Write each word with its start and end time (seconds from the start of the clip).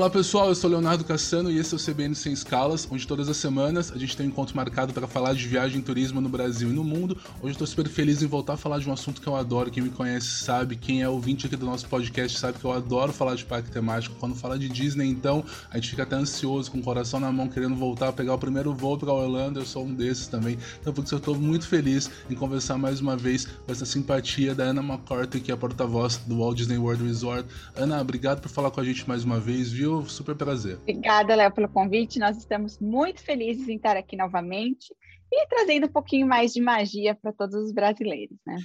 Olá 0.00 0.08
pessoal, 0.08 0.48
eu 0.48 0.54
sou 0.54 0.70
Leonardo 0.70 1.04
Cassano 1.04 1.50
e 1.50 1.58
esse 1.58 1.74
é 1.74 1.76
o 1.76 1.78
CBN 1.78 2.14
Sem 2.14 2.32
Escalas, 2.32 2.88
onde 2.90 3.06
todas 3.06 3.28
as 3.28 3.36
semanas 3.36 3.92
a 3.92 3.98
gente 3.98 4.16
tem 4.16 4.24
um 4.24 4.28
encontro 4.30 4.56
marcado 4.56 4.94
para 4.94 5.06
falar 5.06 5.34
de 5.34 5.46
viagem 5.46 5.78
e 5.78 5.82
turismo 5.82 6.22
no 6.22 6.28
Brasil 6.30 6.70
e 6.70 6.72
no 6.72 6.82
mundo. 6.82 7.18
Hoje 7.34 7.48
eu 7.48 7.50
estou 7.50 7.66
super 7.66 7.86
feliz 7.86 8.22
em 8.22 8.26
voltar 8.26 8.54
a 8.54 8.56
falar 8.56 8.78
de 8.78 8.88
um 8.88 8.94
assunto 8.94 9.20
que 9.20 9.26
eu 9.26 9.36
adoro, 9.36 9.70
quem 9.70 9.82
me 9.82 9.90
conhece 9.90 10.26
sabe, 10.26 10.74
quem 10.74 11.02
é 11.02 11.08
ouvinte 11.10 11.44
aqui 11.44 11.54
do 11.54 11.66
nosso 11.66 11.86
podcast 11.86 12.38
sabe 12.38 12.58
que 12.58 12.64
eu 12.64 12.72
adoro 12.72 13.12
falar 13.12 13.34
de 13.34 13.44
parque 13.44 13.70
temático. 13.70 14.16
Quando 14.18 14.34
fala 14.34 14.58
de 14.58 14.70
Disney, 14.70 15.06
então, 15.06 15.44
a 15.70 15.76
gente 15.76 15.90
fica 15.90 16.04
até 16.04 16.16
ansioso, 16.16 16.70
com 16.70 16.78
o 16.78 16.82
coração 16.82 17.20
na 17.20 17.30
mão, 17.30 17.46
querendo 17.46 17.76
voltar, 17.76 18.10
pegar 18.14 18.32
o 18.32 18.38
primeiro 18.38 18.72
voo 18.72 18.96
para 18.96 19.12
Orlando, 19.12 19.60
eu 19.60 19.66
sou 19.66 19.84
um 19.84 19.92
desses 19.92 20.28
também. 20.28 20.56
Então 20.80 20.94
por 20.94 21.04
isso 21.04 21.14
eu 21.14 21.18
estou 21.18 21.36
muito 21.36 21.68
feliz 21.68 22.10
em 22.30 22.34
conversar 22.34 22.78
mais 22.78 23.02
uma 23.02 23.18
vez 23.18 23.44
com 23.44 23.70
essa 23.70 23.84
simpatia 23.84 24.54
da 24.54 24.64
Ana 24.64 24.82
McCarthy, 24.82 25.40
que 25.40 25.50
é 25.50 25.54
a 25.54 25.58
porta-voz 25.58 26.16
do 26.26 26.38
Walt 26.38 26.56
Disney 26.56 26.78
World 26.78 27.04
Resort. 27.04 27.46
Ana, 27.76 28.00
obrigado 28.00 28.40
por 28.40 28.48
falar 28.48 28.70
com 28.70 28.80
a 28.80 28.84
gente 28.84 29.06
mais 29.06 29.24
uma 29.24 29.38
vez, 29.38 29.70
viu? 29.70 29.89
Super 30.06 30.34
prazer 30.34 30.50
prazer. 30.60 30.76
Obrigada, 30.78 31.34
Léo, 31.34 31.52
pelo 31.52 31.68
convite. 31.68 32.18
Nós 32.18 32.36
estamos 32.36 32.78
muito 32.78 33.22
felizes 33.22 33.68
em 33.68 33.76
estar 33.76 33.96
aqui 33.96 34.16
novamente 34.16 34.94
e 35.32 35.46
trazendo 35.46 35.86
um 35.86 35.92
pouquinho 35.92 36.26
mais 36.26 36.52
de 36.52 36.60
magia 36.60 37.14
para 37.14 37.32
todos 37.32 37.54
os 37.54 37.72
brasileiros, 37.72 38.36
né? 38.46 38.56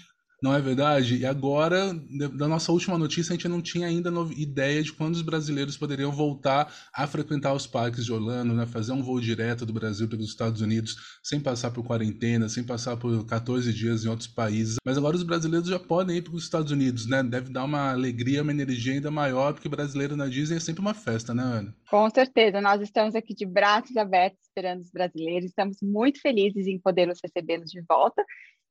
Não 0.42 0.54
é 0.54 0.62
verdade? 0.62 1.18
E 1.18 1.26
agora, 1.26 1.94
da 2.34 2.48
nossa 2.48 2.72
última 2.72 2.98
notícia, 2.98 3.34
a 3.34 3.36
gente 3.36 3.48
não 3.48 3.62
tinha 3.62 3.88
ainda 3.88 4.12
ideia 4.36 4.84
de 4.84 4.94
quando 4.94 5.16
os 5.16 5.22
brasileiros 5.22 5.78
poderiam 5.78 6.12
voltar 6.12 6.74
a 6.94 7.08
frequentar 7.08 7.54
os 7.54 7.66
parques 7.66 8.06
de 8.06 8.14
Orlando, 8.14 8.54
né? 8.54 8.66
fazer 8.66 8.92
um 8.92 9.02
voo 9.02 9.20
direto 9.20 9.66
do 9.66 9.74
Brasil 9.74 10.08
para 10.08 10.20
os 10.20 10.30
Estados 10.30 10.62
Unidos, 10.62 10.96
sem 11.24 11.40
passar 11.40 11.72
por 11.72 11.86
quarentena, 11.86 12.50
sem 12.50 12.64
passar 12.64 12.98
por 12.98 13.26
14 13.26 13.74
dias 13.74 14.06
em 14.06 14.10
outros 14.10 14.28
países. 14.28 14.78
Mas 14.86 14.98
agora 14.98 15.16
os 15.16 15.24
brasileiros 15.24 15.70
já 15.70 15.80
podem 15.80 16.18
ir 16.18 16.22
para 16.22 16.36
os 16.36 16.44
Estados 16.44 16.72
Unidos, 16.72 17.08
né? 17.08 17.24
Deve 17.24 17.50
dar 17.50 17.64
uma 17.64 17.92
alegria, 17.92 18.42
uma 18.42 18.52
energia 18.52 18.94
ainda 18.94 19.12
maior, 19.12 19.54
porque 19.54 19.70
brasileiro 19.70 20.16
na 20.16 20.28
Disney 20.28 20.58
é 20.58 20.60
sempre 20.60 20.82
uma 20.82 20.94
festa, 20.94 21.34
né, 21.34 21.44
Ana? 21.44 21.76
Com 21.90 22.10
certeza. 22.10 22.62
Nós 22.62 22.82
estamos 22.82 23.16
aqui 23.16 23.34
de 23.34 23.46
braços 23.46 23.96
abertos 23.98 24.40
esperando 24.42 24.82
os 24.82 24.90
brasileiros. 24.90 25.50
Estamos 25.50 25.78
muito 25.82 26.22
felizes 26.22 26.68
em 26.68 26.80
podê-los 26.80 27.20
recebê-los 27.24 27.70
de 27.70 27.82
volta. 27.82 28.24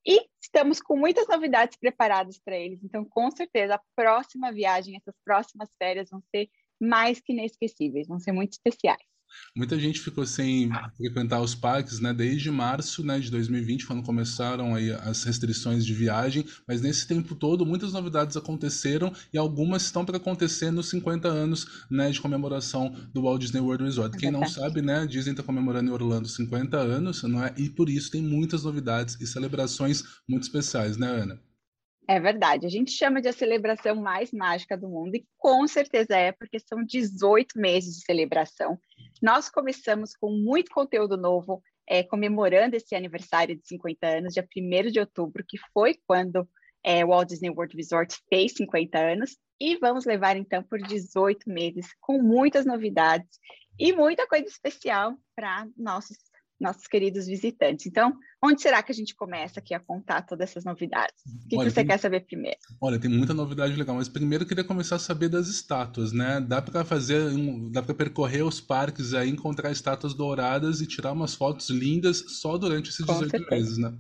E 0.06 0.26
estamos 0.42 0.80
com 0.80 0.96
muitas 0.96 1.26
novidades 1.28 1.76
preparadas 1.78 2.38
para 2.38 2.56
eles. 2.56 2.82
Então, 2.82 3.04
com 3.04 3.30
certeza, 3.30 3.76
a 3.76 3.82
próxima 3.96 4.52
viagem, 4.52 4.96
essas 4.96 5.14
próximas 5.24 5.70
férias 5.78 6.10
vão 6.10 6.22
ser 6.34 6.48
mais 6.80 7.20
que 7.20 7.32
inesquecíveis, 7.32 8.08
vão 8.08 8.18
ser 8.18 8.32
muito 8.32 8.52
especiais. 8.52 9.13
Muita 9.56 9.78
gente 9.78 10.00
ficou 10.00 10.26
sem 10.26 10.70
frequentar 10.96 11.40
os 11.40 11.54
parques, 11.54 12.00
né, 12.00 12.12
desde 12.12 12.50
março, 12.50 13.04
né, 13.04 13.18
de 13.20 13.30
2020, 13.30 13.86
quando 13.86 14.02
começaram 14.02 14.74
aí 14.74 14.90
as 14.90 15.22
restrições 15.24 15.84
de 15.84 15.94
viagem, 15.94 16.44
mas 16.66 16.80
nesse 16.80 17.06
tempo 17.06 17.34
todo 17.34 17.64
muitas 17.64 17.92
novidades 17.92 18.36
aconteceram 18.36 19.12
e 19.32 19.38
algumas 19.38 19.84
estão 19.84 20.04
para 20.04 20.16
acontecer 20.16 20.70
nos 20.70 20.88
50 20.88 21.28
anos, 21.28 21.66
né, 21.90 22.10
de 22.10 22.20
comemoração 22.20 22.94
do 23.12 23.22
Walt 23.22 23.40
Disney 23.40 23.60
World 23.60 23.84
Resort. 23.84 24.16
É 24.16 24.18
Quem 24.18 24.30
não 24.30 24.46
sabe, 24.46 24.82
né, 24.82 25.06
Disney 25.06 25.32
está 25.32 25.42
comemorando 25.42 25.90
em 25.90 25.92
Orlando 25.92 26.28
50 26.28 26.76
anos, 26.76 27.22
não 27.22 27.42
é? 27.44 27.54
E 27.56 27.68
por 27.68 27.88
isso 27.88 28.10
tem 28.10 28.22
muitas 28.22 28.64
novidades 28.64 29.16
e 29.20 29.26
celebrações 29.26 30.02
muito 30.28 30.42
especiais, 30.42 30.96
né, 30.96 31.08
Ana? 31.08 31.53
É 32.06 32.20
verdade, 32.20 32.66
a 32.66 32.68
gente 32.68 32.90
chama 32.90 33.20
de 33.22 33.28
a 33.28 33.32
celebração 33.32 33.96
mais 33.96 34.30
mágica 34.30 34.76
do 34.76 34.88
mundo 34.88 35.14
e 35.14 35.26
com 35.38 35.66
certeza 35.66 36.16
é, 36.16 36.32
porque 36.32 36.58
são 36.58 36.84
18 36.84 37.58
meses 37.58 37.96
de 37.96 38.04
celebração. 38.04 38.78
Nós 39.22 39.48
começamos 39.48 40.14
com 40.14 40.30
muito 40.30 40.70
conteúdo 40.70 41.16
novo, 41.16 41.62
é, 41.88 42.02
comemorando 42.02 42.76
esse 42.76 42.94
aniversário 42.94 43.56
de 43.56 43.66
50 43.66 44.06
anos, 44.06 44.34
dia 44.34 44.46
1 44.54 44.90
de 44.90 45.00
outubro, 45.00 45.44
que 45.48 45.56
foi 45.72 45.96
quando 46.06 46.46
é, 46.82 47.02
o 47.04 47.08
Walt 47.08 47.28
Disney 47.28 47.48
World 47.48 47.74
Resort 47.74 48.18
fez 48.28 48.52
50 48.52 48.98
anos, 48.98 49.38
e 49.58 49.76
vamos 49.76 50.04
levar 50.04 50.36
então 50.36 50.62
por 50.62 50.78
18 50.78 51.48
meses 51.48 51.86
com 52.00 52.20
muitas 52.20 52.66
novidades 52.66 53.38
e 53.78 53.92
muita 53.92 54.26
coisa 54.26 54.46
especial 54.46 55.16
para 55.34 55.66
nossos 55.76 56.18
nossos 56.60 56.86
queridos 56.86 57.26
visitantes. 57.26 57.86
Então, 57.86 58.16
onde 58.42 58.62
será 58.62 58.82
que 58.82 58.92
a 58.92 58.94
gente 58.94 59.14
começa 59.14 59.60
aqui 59.60 59.74
a 59.74 59.80
contar 59.80 60.22
todas 60.22 60.50
essas 60.50 60.64
novidades? 60.64 61.14
O 61.26 61.48
que, 61.48 61.56
olha, 61.56 61.66
que 61.66 61.70
você 61.70 61.80
tem, 61.80 61.86
quer 61.86 61.98
saber 61.98 62.20
primeiro? 62.20 62.58
Olha, 62.80 62.98
tem 62.98 63.10
muita 63.10 63.34
novidade 63.34 63.74
legal, 63.74 63.96
mas 63.96 64.08
primeiro 64.08 64.44
eu 64.44 64.48
queria 64.48 64.64
começar 64.64 64.96
a 64.96 65.00
saber 65.00 65.28
das 65.28 65.48
estátuas, 65.48 66.12
né? 66.12 66.40
Dá 66.40 66.62
para 66.62 66.84
fazer, 66.84 67.30
dá 67.70 67.82
para 67.82 67.94
percorrer 67.94 68.42
os 68.42 68.60
parques 68.60 69.14
aí, 69.14 69.28
encontrar 69.28 69.70
estátuas 69.70 70.14
douradas 70.14 70.80
e 70.80 70.86
tirar 70.86 71.12
umas 71.12 71.34
fotos 71.34 71.70
lindas 71.70 72.24
só 72.40 72.56
durante 72.56 72.90
esses 72.90 73.04
18 73.04 73.50
meses, 73.50 73.78
né? 73.78 73.92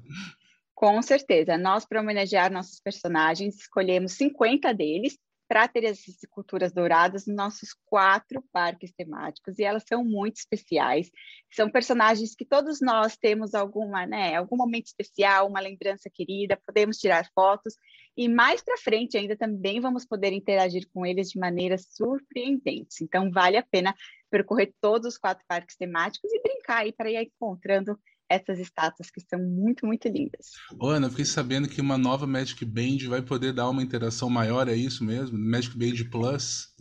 Com 0.74 1.00
certeza. 1.02 1.56
Nós, 1.56 1.84
para 1.84 2.00
homenagear 2.00 2.52
nossos 2.52 2.80
personagens, 2.80 3.56
escolhemos 3.56 4.12
50 4.12 4.72
deles 4.74 5.16
para 5.54 5.68
ter 5.68 5.84
essas 5.84 6.16
culturas 6.32 6.72
douradas 6.72 7.28
nos 7.28 7.36
nossos 7.36 7.68
quatro 7.86 8.42
parques 8.52 8.92
temáticos, 8.92 9.56
e 9.56 9.62
elas 9.62 9.84
são 9.86 10.04
muito 10.04 10.34
especiais. 10.34 11.12
São 11.48 11.70
personagens 11.70 12.34
que 12.34 12.44
todos 12.44 12.80
nós 12.80 13.16
temos 13.16 13.54
alguma, 13.54 14.04
né, 14.04 14.34
algum 14.34 14.56
momento 14.56 14.86
especial, 14.86 15.46
uma 15.46 15.60
lembrança 15.60 16.10
querida, 16.12 16.60
podemos 16.66 16.96
tirar 16.96 17.30
fotos, 17.32 17.76
e 18.16 18.28
mais 18.28 18.64
para 18.64 18.76
frente 18.78 19.16
ainda 19.16 19.36
também 19.36 19.80
vamos 19.80 20.04
poder 20.04 20.32
interagir 20.32 20.88
com 20.92 21.06
eles 21.06 21.28
de 21.28 21.38
maneiras 21.38 21.86
surpreendentes. 21.88 23.00
Então, 23.00 23.30
vale 23.30 23.56
a 23.56 23.62
pena 23.62 23.94
percorrer 24.28 24.74
todos 24.80 25.06
os 25.06 25.16
quatro 25.16 25.44
parques 25.46 25.76
temáticos 25.76 26.32
e 26.32 26.42
brincar 26.42 26.78
aí 26.78 26.92
para 26.92 27.12
ir 27.12 27.30
encontrando 27.32 27.96
essas 28.28 28.58
estátuas 28.58 29.10
que 29.10 29.20
são 29.20 29.38
muito, 29.38 29.86
muito 29.86 30.08
lindas. 30.08 30.52
Ô, 30.78 30.88
Ana, 30.88 31.10
fiquei 31.10 31.24
sabendo 31.24 31.68
que 31.68 31.80
uma 31.80 31.98
nova 31.98 32.26
Magic 32.26 32.64
Band 32.64 33.08
vai 33.08 33.22
poder 33.22 33.52
dar 33.52 33.68
uma 33.68 33.82
interação 33.82 34.30
maior, 34.30 34.68
é 34.68 34.74
isso 34.74 35.04
mesmo? 35.04 35.38
Magic 35.38 35.76
Band 35.76 36.10
Plus? 36.10 36.74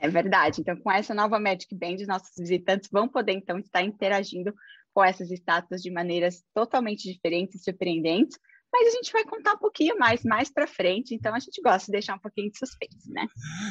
É 0.00 0.08
verdade. 0.08 0.60
Então, 0.60 0.76
com 0.76 0.90
essa 0.90 1.14
nova 1.14 1.38
Magic 1.38 1.74
Band, 1.74 1.96
nossos 2.06 2.32
visitantes 2.38 2.88
vão 2.90 3.08
poder, 3.08 3.32
então, 3.32 3.58
estar 3.58 3.82
interagindo 3.82 4.54
com 4.92 5.02
essas 5.02 5.30
estátuas 5.30 5.82
de 5.82 5.90
maneiras 5.90 6.42
totalmente 6.54 7.10
diferentes 7.12 7.60
e 7.60 7.64
surpreendentes, 7.64 8.38
mas 8.74 8.88
a 8.88 8.96
gente 8.96 9.12
vai 9.12 9.24
contar 9.24 9.52
um 9.52 9.58
pouquinho 9.58 9.96
mais, 9.96 10.24
mais 10.24 10.50
para 10.50 10.66
frente, 10.66 11.14
então 11.14 11.32
a 11.32 11.38
gente 11.38 11.62
gosta 11.62 11.86
de 11.86 11.92
deixar 11.92 12.16
um 12.16 12.18
pouquinho 12.18 12.50
de 12.50 12.58
suspense, 12.58 13.08
né? 13.08 13.28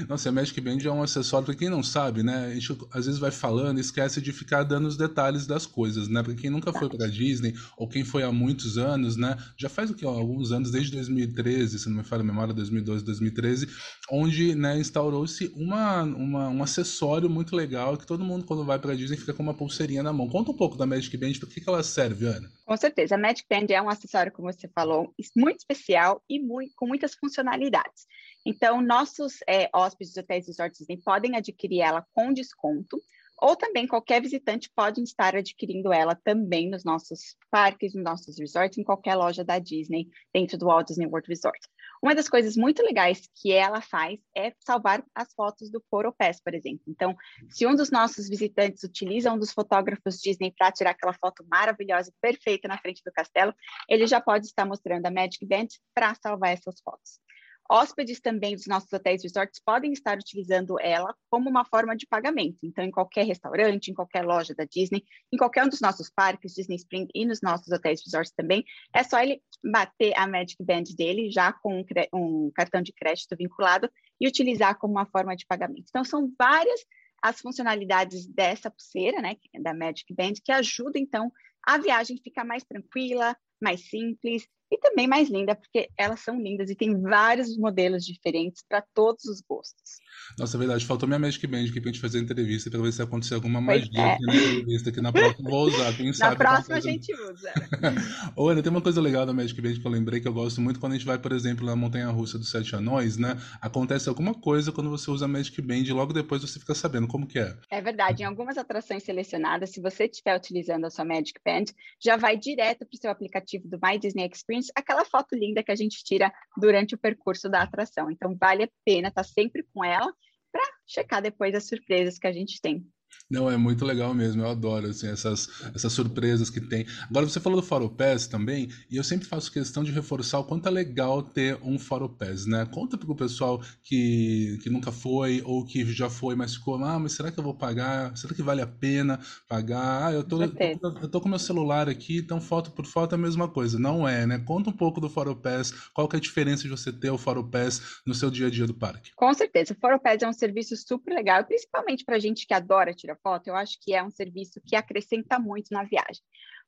Nossa, 0.07 0.29
a 0.29 0.31
Magic 0.31 0.59
Band 0.61 0.77
é 0.81 0.89
um 0.89 1.03
acessório, 1.03 1.45
para 1.45 1.55
quem 1.55 1.69
não 1.69 1.83
sabe, 1.83 2.23
né? 2.23 2.45
A 2.45 2.53
gente 2.53 2.77
às 2.93 3.05
vezes 3.05 3.19
vai 3.19 3.29
falando 3.29 3.79
e 3.79 3.81
esquece 3.81 4.21
de 4.21 4.31
ficar 4.31 4.63
dando 4.63 4.87
os 4.87 4.95
detalhes 4.95 5.45
das 5.45 5.65
coisas, 5.65 6.07
né? 6.07 6.23
Para 6.23 6.33
quem 6.35 6.49
nunca 6.49 6.71
foi 6.71 6.87
para 6.87 7.07
Disney, 7.07 7.53
ou 7.77 7.85
quem 7.85 8.05
foi 8.05 8.23
há 8.23 8.31
muitos 8.31 8.77
anos, 8.77 9.17
né? 9.17 9.35
Já 9.57 9.67
faz 9.67 9.89
o 9.89 9.93
que? 9.93 10.05
Alguns 10.05 10.53
anos, 10.53 10.71
desde 10.71 10.93
2013, 10.93 11.79
se 11.79 11.89
não 11.89 11.97
me 11.97 12.03
falha 12.05 12.21
a 12.21 12.25
memória, 12.25 12.53
2012, 12.53 13.03
2013, 13.03 13.67
onde 14.09 14.55
né, 14.55 14.79
instaurou-se 14.79 15.51
uma, 15.53 16.03
uma, 16.03 16.49
um 16.49 16.63
acessório 16.63 17.29
muito 17.29 17.55
legal 17.55 17.97
que 17.97 18.07
todo 18.07 18.23
mundo, 18.23 18.45
quando 18.45 18.63
vai 18.63 18.79
para 18.79 18.95
Disney, 18.95 19.17
fica 19.17 19.33
com 19.33 19.43
uma 19.43 19.53
pulseirinha 19.53 20.01
na 20.01 20.13
mão. 20.13 20.29
Conta 20.29 20.51
um 20.51 20.55
pouco 20.55 20.77
da 20.77 20.85
Magic 20.85 21.15
Band, 21.17 21.33
para 21.39 21.49
que, 21.49 21.59
que 21.59 21.69
ela 21.69 21.83
serve, 21.83 22.25
Ana? 22.25 22.49
Com 22.65 22.77
certeza. 22.77 23.15
A 23.15 23.17
Magic 23.17 23.45
Band 23.49 23.65
é 23.69 23.81
um 23.81 23.89
acessório, 23.89 24.31
como 24.31 24.51
você 24.51 24.67
falou, 24.67 24.92
falou, 24.93 25.13
muito 25.35 25.59
especial 25.59 26.21
e 26.29 26.39
muito, 26.39 26.73
com 26.75 26.85
muitas 26.85 27.15
funcionalidades. 27.15 28.05
Então, 28.45 28.81
nossos 28.81 29.39
é, 29.47 29.69
hóspedes 29.73 30.13
de 30.13 30.19
hotéis 30.19 30.45
e 30.45 30.49
resorts 30.49 30.79
Disney 30.79 31.01
podem 31.03 31.35
adquirir 31.35 31.79
ela 31.79 32.05
com 32.13 32.33
desconto, 32.33 33.01
ou 33.41 33.55
também 33.55 33.87
qualquer 33.87 34.21
visitante 34.21 34.69
pode 34.73 35.01
estar 35.01 35.35
adquirindo 35.35 35.91
ela 35.91 36.15
também 36.15 36.69
nos 36.69 36.83
nossos 36.83 37.35
parques, 37.49 37.93
nos 37.93 38.03
nossos 38.03 38.39
resorts, 38.39 38.77
em 38.77 38.83
qualquer 38.83 39.15
loja 39.15 39.43
da 39.43 39.59
Disney, 39.59 40.07
dentro 40.33 40.57
do 40.57 40.67
Walt 40.67 40.87
Disney 40.87 41.07
World 41.07 41.27
Resort. 41.27 41.59
Uma 42.03 42.13
das 42.13 42.27
coisas 42.27 42.57
muito 42.57 42.83
legais 42.83 43.29
que 43.33 43.53
ela 43.53 43.79
faz 43.79 44.19
é 44.35 44.51
salvar 44.59 45.01
as 45.15 45.33
fotos 45.33 45.71
do 45.71 45.81
Pass, 46.17 46.41
por 46.43 46.53
exemplo. 46.53 46.83
Então, 46.85 47.15
se 47.49 47.65
um 47.65 47.73
dos 47.73 47.89
nossos 47.89 48.27
visitantes 48.27 48.83
utiliza 48.83 49.31
um 49.31 49.39
dos 49.39 49.53
fotógrafos 49.53 50.19
Disney 50.19 50.51
para 50.51 50.69
tirar 50.69 50.89
aquela 50.89 51.13
foto 51.13 51.45
maravilhosa 51.49 52.09
e 52.09 52.19
perfeita 52.19 52.67
na 52.67 52.77
frente 52.77 53.01
do 53.05 53.11
castelo, 53.13 53.55
ele 53.87 54.05
já 54.05 54.19
pode 54.19 54.47
estar 54.47 54.65
mostrando 54.65 55.05
a 55.05 55.11
Magic 55.11 55.45
Band 55.45 55.67
para 55.95 56.13
salvar 56.15 56.51
essas 56.51 56.81
fotos. 56.81 57.21
Hóspedes 57.69 58.19
também 58.19 58.55
dos 58.55 58.67
nossos 58.67 58.91
hotéis 58.91 59.21
e 59.21 59.27
resorts 59.27 59.61
podem 59.63 59.93
estar 59.93 60.17
utilizando 60.17 60.79
ela 60.79 61.15
como 61.29 61.49
uma 61.49 61.65
forma 61.65 61.95
de 61.95 62.05
pagamento. 62.05 62.57
Então, 62.63 62.83
em 62.83 62.91
qualquer 62.91 63.25
restaurante, 63.25 63.89
em 63.89 63.93
qualquer 63.93 64.23
loja 64.23 64.53
da 64.53 64.65
Disney, 64.65 65.03
em 65.31 65.37
qualquer 65.37 65.65
um 65.65 65.69
dos 65.69 65.81
nossos 65.81 66.09
parques, 66.09 66.53
Disney 66.53 66.75
Spring 66.75 67.07
e 67.13 67.25
nos 67.25 67.41
nossos 67.41 67.71
hotéis 67.71 68.01
e 68.01 68.03
resorts 68.05 68.33
também, 68.35 68.63
é 68.93 69.03
só 69.03 69.19
ele 69.19 69.41
bater 69.63 70.13
a 70.17 70.27
Magic 70.27 70.61
Band 70.63 70.83
dele 70.97 71.31
já 71.31 71.53
com 71.53 71.79
um, 71.79 71.85
um 72.13 72.51
cartão 72.53 72.81
de 72.81 72.93
crédito 72.93 73.35
vinculado 73.37 73.89
e 74.19 74.27
utilizar 74.27 74.77
como 74.77 74.93
uma 74.93 75.05
forma 75.05 75.35
de 75.35 75.45
pagamento. 75.45 75.85
Então, 75.89 76.03
são 76.03 76.31
várias 76.37 76.81
as 77.21 77.39
funcionalidades 77.39 78.27
dessa 78.27 78.69
pulseira, 78.69 79.21
né, 79.21 79.37
da 79.61 79.73
Magic 79.73 80.13
Band, 80.13 80.33
que 80.43 80.51
ajuda, 80.51 80.99
então, 80.99 81.31
a 81.65 81.77
viagem 81.77 82.17
ficar 82.21 82.43
mais 82.43 82.65
tranquila, 82.65 83.33
mais 83.61 83.89
simples 83.89 84.45
e 84.71 84.77
também 84.77 85.07
mais 85.07 85.29
linda, 85.29 85.55
porque 85.55 85.89
elas 85.97 86.19
são 86.19 86.41
lindas 86.41 86.69
e 86.69 86.75
tem 86.75 86.99
vários 86.99 87.55
modelos 87.57 88.05
diferentes 88.05 88.63
para 88.67 88.81
todos 88.93 89.25
os 89.25 89.41
gostos. 89.41 89.99
Nossa, 90.37 90.57
é 90.57 90.59
verdade. 90.59 90.85
Faltou 90.85 91.07
minha 91.07 91.19
Magic 91.19 91.45
Band 91.45 91.65
aqui 91.65 91.79
pra 91.79 91.91
gente 91.91 92.01
fazer 92.01 92.19
a 92.19 92.21
entrevista 92.21 92.69
para 92.69 92.81
ver 92.81 92.91
se 92.91 93.01
acontecer 93.01 93.35
alguma 93.35 93.63
pois 93.63 93.81
magia 93.81 94.01
é. 94.01 94.13
aqui 94.13 94.25
na 94.25 94.35
entrevista, 94.35 94.91
que 94.91 95.01
na 95.01 95.11
próxima 95.11 95.49
vou 95.49 95.67
usar, 95.67 95.95
quem 95.95 96.11
sabe. 96.13 96.31
Na 96.31 96.35
próxima 96.37 96.75
a 96.77 96.79
gente 96.79 97.13
usa. 97.13 97.53
Ana, 98.37 98.63
tem 98.63 98.71
uma 98.71 98.81
coisa 98.81 98.99
legal 98.99 99.25
da 99.25 99.33
Magic 99.33 99.59
Band 99.61 99.73
que 99.73 99.85
eu 99.85 99.91
lembrei 99.91 100.19
que 100.19 100.27
eu 100.27 100.33
gosto 100.33 100.59
muito 100.59 100.79
quando 100.79 100.93
a 100.93 100.95
gente 100.95 101.05
vai, 101.05 101.19
por 101.19 101.31
exemplo, 101.31 101.65
na 101.65 101.75
Montanha 101.75 102.09
Russa 102.09 102.37
dos 102.37 102.49
Sete 102.49 102.75
Anões, 102.75 103.17
né? 103.17 103.37
Acontece 103.61 104.09
alguma 104.09 104.33
coisa 104.33 104.71
quando 104.71 104.89
você 104.89 105.09
usa 105.11 105.25
a 105.25 105.27
Magic 105.27 105.61
Band 105.61 105.83
e 105.83 105.91
logo 105.91 106.13
depois 106.13 106.41
você 106.41 106.59
fica 106.59 106.73
sabendo 106.73 107.07
como 107.07 107.27
que 107.27 107.39
é. 107.39 107.55
É 107.69 107.81
verdade. 107.81 108.23
Em 108.23 108.25
algumas 108.25 108.57
atrações 108.57 109.03
selecionadas, 109.03 109.71
se 109.71 109.81
você 109.81 110.05
estiver 110.05 110.35
utilizando 110.35 110.85
a 110.85 110.89
sua 110.89 111.05
Magic 111.05 111.39
Band, 111.45 111.65
já 111.99 112.17
vai 112.17 112.37
direto 112.37 112.85
para 112.85 112.95
o 112.95 112.97
seu 112.97 113.11
aplicativo 113.11 113.67
do 113.67 113.79
My 113.81 113.97
Disney 113.99 114.29
Experience 114.31 114.62
aquela 114.75 115.05
foto 115.05 115.35
linda 115.35 115.63
que 115.63 115.71
a 115.71 115.75
gente 115.75 116.03
tira 116.03 116.31
durante 116.57 116.95
o 116.95 116.97
percurso 116.97 117.49
da 117.49 117.61
atração. 117.61 118.09
Então, 118.09 118.35
vale 118.39 118.63
a 118.63 118.69
pena 118.85 119.09
estar 119.09 119.23
tá 119.23 119.29
sempre 119.29 119.63
com 119.73 119.83
ela 119.83 120.13
para 120.51 120.63
checar 120.85 121.21
depois 121.21 121.55
as 121.55 121.67
surpresas 121.67 122.17
que 122.17 122.27
a 122.27 122.31
gente 122.31 122.61
tem. 122.61 122.85
Não, 123.29 123.49
é 123.49 123.57
muito 123.57 123.83
legal 123.85 124.13
mesmo, 124.13 124.43
eu 124.43 124.49
adoro 124.49 124.87
assim, 124.87 125.07
essas, 125.07 125.49
essas 125.73 125.91
surpresas 125.91 126.49
que 126.49 126.61
tem. 126.61 126.85
Agora, 127.09 127.27
você 127.27 127.39
falou 127.39 127.59
do 127.59 127.65
Faro 127.65 127.89
Pass 127.89 128.27
também, 128.27 128.69
e 128.89 128.97
eu 128.97 129.03
sempre 129.03 129.27
faço 129.27 129.51
questão 129.51 129.83
de 129.83 129.91
reforçar 129.91 130.39
o 130.39 130.43
quanto 130.43 130.67
é 130.67 130.71
legal 130.71 131.23
ter 131.23 131.57
um 131.63 131.79
Faro 131.79 132.09
Pass, 132.09 132.45
né? 132.45 132.67
Conta 132.71 132.97
para 132.97 133.11
o 133.11 133.15
pessoal 133.15 133.61
que, 133.81 134.59
que 134.61 134.69
nunca 134.69 134.91
foi 134.91 135.41
ou 135.45 135.65
que 135.65 135.85
já 135.85 136.09
foi, 136.09 136.35
mas 136.35 136.55
ficou, 136.55 136.75
ah, 136.83 136.99
mas 136.99 137.13
será 137.13 137.31
que 137.31 137.39
eu 137.39 137.43
vou 137.43 137.55
pagar? 137.55 138.15
Será 138.15 138.33
que 138.33 138.43
vale 138.43 138.61
a 138.61 138.67
pena 138.67 139.19
pagar? 139.47 140.07
Ah, 140.07 140.13
eu 140.13 140.23
tô, 140.23 140.41
eu 140.41 140.79
tô, 140.79 140.87
eu 140.99 141.09
tô 141.09 141.21
com 141.21 141.29
meu 141.29 141.39
celular 141.39 141.89
aqui, 141.89 142.17
então 142.17 142.39
foto 142.39 142.71
por 142.71 142.85
foto 142.85 143.13
é 143.13 143.15
a 143.15 143.21
mesma 143.21 143.47
coisa. 143.47 143.79
Não 143.79 144.07
é, 144.07 144.25
né? 144.25 144.39
Conta 144.39 144.69
um 144.69 144.73
pouco 144.73 144.99
do 144.99 145.09
Faro 145.09 145.35
Pass, 145.35 145.71
qual 145.93 146.07
que 146.07 146.15
é 146.15 146.19
a 146.19 146.21
diferença 146.21 146.63
de 146.63 146.69
você 146.69 146.91
ter 146.91 147.09
o 147.09 147.17
Faro 147.17 147.43
Pass 147.49 148.01
no 148.05 148.13
seu 148.13 148.29
dia 148.29 148.47
a 148.47 148.49
dia 148.49 148.67
do 148.67 148.73
parque? 148.73 149.11
Com 149.15 149.33
certeza, 149.33 149.73
o 149.73 149.77
Faro 149.77 149.99
Pass 149.99 150.21
é 150.21 150.27
um 150.27 150.33
serviço 150.33 150.75
super 150.75 151.13
legal, 151.13 151.43
principalmente 151.43 152.03
para 152.03 152.19
gente 152.19 152.45
que 152.45 152.53
adora 152.53 152.93
tirar 153.03 153.17
foto, 153.21 153.47
eu 153.47 153.55
acho 153.55 153.77
que 153.81 153.93
é 153.93 154.01
um 154.01 154.09
serviço 154.09 154.61
que 154.65 154.75
acrescenta 154.75 155.37
muito 155.37 155.67
na 155.71 155.83
viagem. 155.83 156.21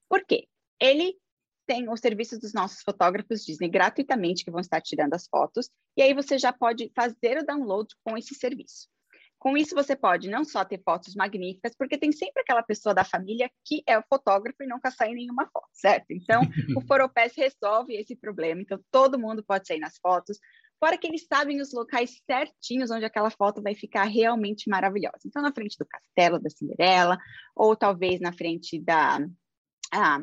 Por 0.10 0.24
quê? 0.26 0.48
Ele 0.80 1.16
tem 1.66 1.90
os 1.90 2.00
serviços 2.00 2.40
dos 2.40 2.54
nossos 2.54 2.82
fotógrafos 2.84 3.44
Disney 3.44 3.70
gratuitamente 3.70 4.44
que 4.44 4.52
vão 4.52 4.60
estar 4.60 4.82
tirando 4.82 5.14
as 5.14 5.28
fotos, 5.28 5.70
e 5.98 6.02
aí 6.02 6.14
você 6.14 6.38
já 6.38 6.54
pode 6.54 6.92
fazer 6.96 7.40
o 7.40 7.46
download 7.46 7.96
com 8.04 8.18
esse 8.18 8.36
serviço. 8.36 8.88
Com 9.40 9.56
isso, 9.56 9.76
você 9.76 9.96
pode 9.96 10.30
não 10.30 10.44
só 10.44 10.66
ter 10.66 10.82
fotos 10.84 11.14
magníficas, 11.14 11.76
porque 11.78 11.98
tem 11.98 12.12
sempre 12.12 12.42
aquela 12.42 12.64
pessoa 12.64 12.96
da 12.96 13.04
família 13.04 13.50
que 13.64 13.84
é 13.86 13.98
o 13.98 14.04
fotógrafo 14.10 14.64
e 14.64 14.68
nunca 14.68 14.90
sai 14.90 15.14
nenhuma 15.14 15.48
foto, 15.52 15.70
certo? 15.72 16.08
Então, 16.10 16.42
o 16.76 16.82
Foropass 16.88 17.34
resolve 17.36 17.96
esse 17.96 18.16
problema. 18.16 18.62
Então, 18.62 18.80
todo 18.90 19.20
mundo 19.20 19.44
pode 19.44 19.68
sair 19.68 19.80
nas 19.80 19.98
fotos. 19.98 20.40
Fora 20.86 21.00
que 21.00 21.08
eles 21.08 21.26
sabem 21.26 21.60
os 21.62 21.74
locais 21.74 22.22
certinhos 22.30 22.92
onde 22.92 23.06
aquela 23.06 23.32
foto 23.32 23.60
vai 23.60 23.74
ficar 23.74 24.04
realmente 24.04 24.70
maravilhosa. 24.70 25.18
Então, 25.26 25.42
na 25.42 25.52
frente 25.52 25.76
do 25.80 25.86
castelo 25.88 26.38
da 26.38 26.48
Cinderela, 26.48 27.18
ou 27.56 27.76
talvez 27.76 28.22
na 28.22 28.32
frente 28.32 28.80
da 28.80 29.18
ah, 29.92 30.22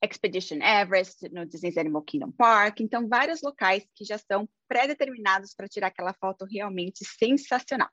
Expedition 0.00 0.58
Everest, 0.62 1.28
no 1.30 1.44
Disney's 1.44 1.76
Animal 1.76 2.02
Kingdom 2.02 2.30
Park. 2.30 2.78
Então, 2.78 3.08
vários 3.08 3.42
locais 3.42 3.84
que 3.92 4.04
já 4.04 4.16
são 4.16 4.48
pré-determinados 4.68 5.52
para 5.52 5.66
tirar 5.66 5.88
aquela 5.88 6.14
foto 6.14 6.44
realmente 6.48 7.04
sensacional. 7.04 7.90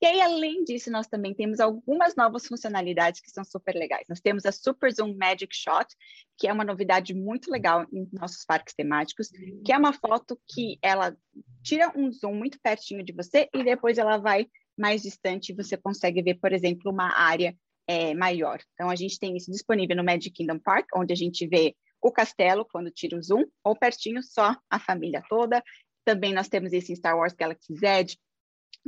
E 0.00 0.06
aí, 0.06 0.20
além 0.20 0.62
disso, 0.62 0.90
nós 0.92 1.08
também 1.08 1.34
temos 1.34 1.58
algumas 1.58 2.14
novas 2.14 2.46
funcionalidades 2.46 3.20
que 3.20 3.30
são 3.30 3.44
super 3.44 3.74
legais. 3.74 4.06
Nós 4.08 4.20
temos 4.20 4.46
a 4.46 4.52
Super 4.52 4.92
Zoom 4.92 5.16
Magic 5.16 5.54
Shot, 5.54 5.86
que 6.36 6.46
é 6.46 6.52
uma 6.52 6.64
novidade 6.64 7.12
muito 7.14 7.50
legal 7.50 7.84
em 7.92 8.08
nossos 8.12 8.44
parques 8.44 8.74
temáticos, 8.74 9.28
que 9.64 9.72
é 9.72 9.76
uma 9.76 9.92
foto 9.92 10.40
que 10.46 10.78
ela 10.80 11.16
tira 11.64 11.92
um 11.96 12.12
zoom 12.12 12.34
muito 12.34 12.60
pertinho 12.60 13.04
de 13.04 13.12
você 13.12 13.48
e 13.52 13.64
depois 13.64 13.98
ela 13.98 14.18
vai 14.18 14.46
mais 14.78 15.02
distante 15.02 15.50
e 15.50 15.54
você 15.54 15.76
consegue 15.76 16.22
ver, 16.22 16.34
por 16.34 16.52
exemplo, 16.52 16.92
uma 16.92 17.12
área 17.18 17.56
é, 17.88 18.14
maior. 18.14 18.60
Então, 18.74 18.88
a 18.88 18.94
gente 18.94 19.18
tem 19.18 19.36
isso 19.36 19.50
disponível 19.50 19.96
no 19.96 20.04
Magic 20.04 20.30
Kingdom 20.30 20.60
Park, 20.60 20.86
onde 20.94 21.12
a 21.12 21.16
gente 21.16 21.44
vê 21.48 21.74
o 22.00 22.12
castelo 22.12 22.64
quando 22.64 22.90
tira 22.92 23.18
o 23.18 23.22
zoom, 23.22 23.44
ou 23.64 23.74
pertinho 23.74 24.22
só 24.22 24.56
a 24.70 24.78
família 24.78 25.22
toda. 25.28 25.60
Também 26.04 26.32
nós 26.32 26.48
temos 26.48 26.72
isso 26.72 26.92
em 26.92 26.96
Star 26.96 27.16
Wars 27.16 27.32
Galaxy 27.32 27.74
Edge, 27.82 28.16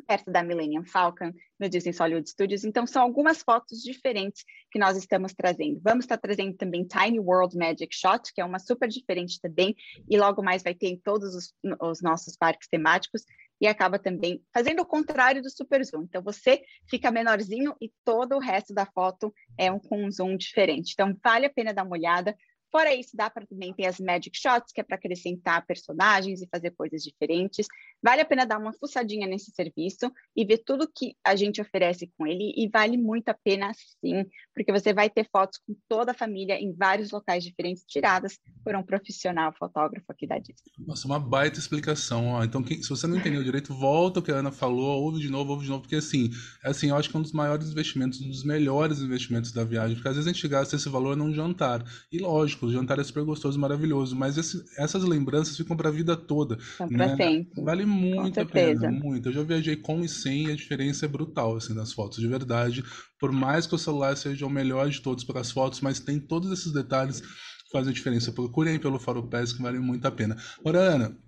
perto 0.06 0.30
da 0.30 0.42
Millennium 0.42 0.84
Falcon, 0.84 1.32
no 1.58 1.68
Disney 1.68 1.94
Hollywood 1.96 2.28
Studios. 2.28 2.64
Então, 2.64 2.86
são 2.86 3.02
algumas 3.02 3.42
fotos 3.42 3.82
diferentes 3.82 4.44
que 4.70 4.78
nós 4.78 4.96
estamos 4.96 5.32
trazendo. 5.32 5.80
Vamos 5.82 6.04
estar 6.04 6.18
trazendo 6.18 6.56
também 6.56 6.86
Tiny 6.86 7.20
World 7.20 7.56
Magic 7.56 7.94
Shot, 7.94 8.32
que 8.34 8.40
é 8.40 8.44
uma 8.44 8.58
super 8.58 8.88
diferente 8.88 9.40
também, 9.40 9.74
e 10.08 10.18
logo 10.18 10.42
mais 10.42 10.62
vai 10.62 10.74
ter 10.74 10.88
em 10.88 10.98
todos 10.98 11.34
os, 11.34 11.54
os 11.80 12.02
nossos 12.02 12.36
parques 12.36 12.68
temáticos, 12.68 13.24
e 13.60 13.66
acaba 13.66 13.98
também 13.98 14.42
fazendo 14.54 14.80
o 14.80 14.86
contrário 14.86 15.42
do 15.42 15.50
Super 15.50 15.84
Zoom. 15.84 16.04
Então, 16.04 16.22
você 16.22 16.62
fica 16.88 17.10
menorzinho 17.10 17.74
e 17.80 17.92
todo 18.04 18.36
o 18.36 18.40
resto 18.40 18.72
da 18.72 18.86
foto 18.86 19.32
é 19.58 19.70
um, 19.70 19.78
com 19.78 20.02
um 20.04 20.10
zoom 20.10 20.36
diferente. 20.36 20.92
Então, 20.94 21.14
vale 21.22 21.46
a 21.46 21.50
pena 21.50 21.74
dar 21.74 21.84
uma 21.84 21.96
olhada. 21.96 22.34
Fora 22.72 22.94
isso, 22.94 23.16
dá 23.16 23.28
para 23.28 23.44
também 23.46 23.74
ter 23.74 23.86
as 23.86 23.98
Magic 23.98 24.30
Shots, 24.38 24.72
que 24.72 24.80
é 24.80 24.84
para 24.84 24.96
acrescentar 24.96 25.66
personagens 25.66 26.40
e 26.40 26.48
fazer 26.48 26.70
coisas 26.70 27.02
diferentes. 27.02 27.66
Vale 28.02 28.22
a 28.22 28.24
pena 28.24 28.46
dar 28.46 28.58
uma 28.58 28.72
fuçadinha 28.72 29.26
nesse 29.26 29.50
serviço 29.50 30.10
e 30.34 30.44
ver 30.44 30.58
tudo 30.58 30.90
que 30.92 31.14
a 31.24 31.36
gente 31.36 31.60
oferece 31.60 32.10
com 32.16 32.26
ele, 32.26 32.52
e 32.56 32.68
vale 32.68 32.96
muito 32.96 33.28
a 33.28 33.34
pena 33.34 33.72
sim, 33.74 34.24
porque 34.54 34.72
você 34.72 34.92
vai 34.92 35.10
ter 35.10 35.28
fotos 35.30 35.58
com 35.66 35.74
toda 35.88 36.12
a 36.12 36.14
família 36.14 36.54
em 36.54 36.72
vários 36.72 37.10
locais 37.10 37.44
diferentes, 37.44 37.84
tiradas 37.86 38.38
por 38.64 38.74
um 38.74 38.82
profissional 38.82 39.52
fotógrafo 39.52 40.06
aqui 40.08 40.26
da 40.26 40.38
Disney. 40.38 40.72
Nossa, 40.78 41.06
uma 41.06 41.18
baita 41.18 41.58
explicação. 41.58 42.28
Ó. 42.28 42.44
Então, 42.44 42.62
quem, 42.62 42.82
se 42.82 42.88
você 42.88 43.06
não 43.06 43.16
entendeu 43.16 43.42
direito, 43.42 43.74
volta 43.74 44.20
o 44.20 44.22
que 44.22 44.32
a 44.32 44.36
Ana 44.36 44.50
falou, 44.50 45.02
ouve 45.02 45.20
de 45.20 45.30
novo, 45.30 45.52
ouve 45.52 45.64
de 45.64 45.70
novo, 45.70 45.82
porque 45.82 45.96
assim, 45.96 46.30
é 46.64 46.70
assim, 46.70 46.90
eu 46.90 46.96
acho 46.96 47.10
que 47.10 47.16
é 47.16 47.18
um 47.18 47.22
dos 47.22 47.32
maiores 47.32 47.70
investimentos, 47.70 48.20
um 48.20 48.28
dos 48.28 48.44
melhores 48.44 49.00
investimentos 49.00 49.52
da 49.52 49.64
viagem, 49.64 49.94
porque 49.96 50.08
às 50.08 50.16
vezes 50.16 50.28
a 50.28 50.32
gente 50.32 50.48
gasta 50.48 50.76
esse 50.76 50.88
valor 50.88 51.16
num 51.16 51.32
jantar. 51.34 51.84
E 52.10 52.18
lógico, 52.18 52.66
o 52.66 52.72
jantar 52.72 52.98
é 52.98 53.04
super 53.04 53.24
gostoso, 53.24 53.58
maravilhoso, 53.58 54.16
mas 54.16 54.38
esse, 54.38 54.64
essas 54.78 55.04
lembranças 55.04 55.56
ficam 55.56 55.76
para 55.76 55.88
a 55.88 55.92
vida 55.92 56.16
toda. 56.16 56.58
São 56.76 56.88
né? 56.88 56.96
para 56.96 57.16
sempre. 57.16 57.62
Vale 57.62 57.89
muito 57.90 58.40
a 58.40 58.46
pena, 58.46 58.90
muito. 58.90 59.28
Eu 59.28 59.32
já 59.32 59.42
viajei 59.42 59.76
com 59.76 60.00
e 60.00 60.08
sem 60.08 60.46
e 60.46 60.52
a 60.52 60.56
diferença 60.56 61.04
é 61.04 61.08
brutal, 61.08 61.56
assim, 61.56 61.74
nas 61.74 61.92
fotos, 61.92 62.18
de 62.18 62.26
verdade. 62.26 62.82
Por 63.18 63.32
mais 63.32 63.66
que 63.66 63.74
o 63.74 63.78
celular 63.78 64.16
seja 64.16 64.46
o 64.46 64.50
melhor 64.50 64.88
de 64.88 65.00
todos 65.00 65.24
para 65.24 65.40
as 65.40 65.50
fotos, 65.50 65.80
mas 65.80 66.00
tem 66.00 66.18
todos 66.18 66.50
esses 66.50 66.72
detalhes 66.72 67.20
que 67.20 67.70
fazem 67.72 67.90
a 67.90 67.94
diferença. 67.94 68.32
Procurem 68.32 68.78
pelo 68.78 68.98
Faro 68.98 69.28
Pass, 69.28 69.52
que 69.52 69.62
vale 69.62 69.78
muito 69.78 70.06
a 70.06 70.10
pena. 70.10 70.36
Ora, 70.64 70.78
Ana, 70.78 71.18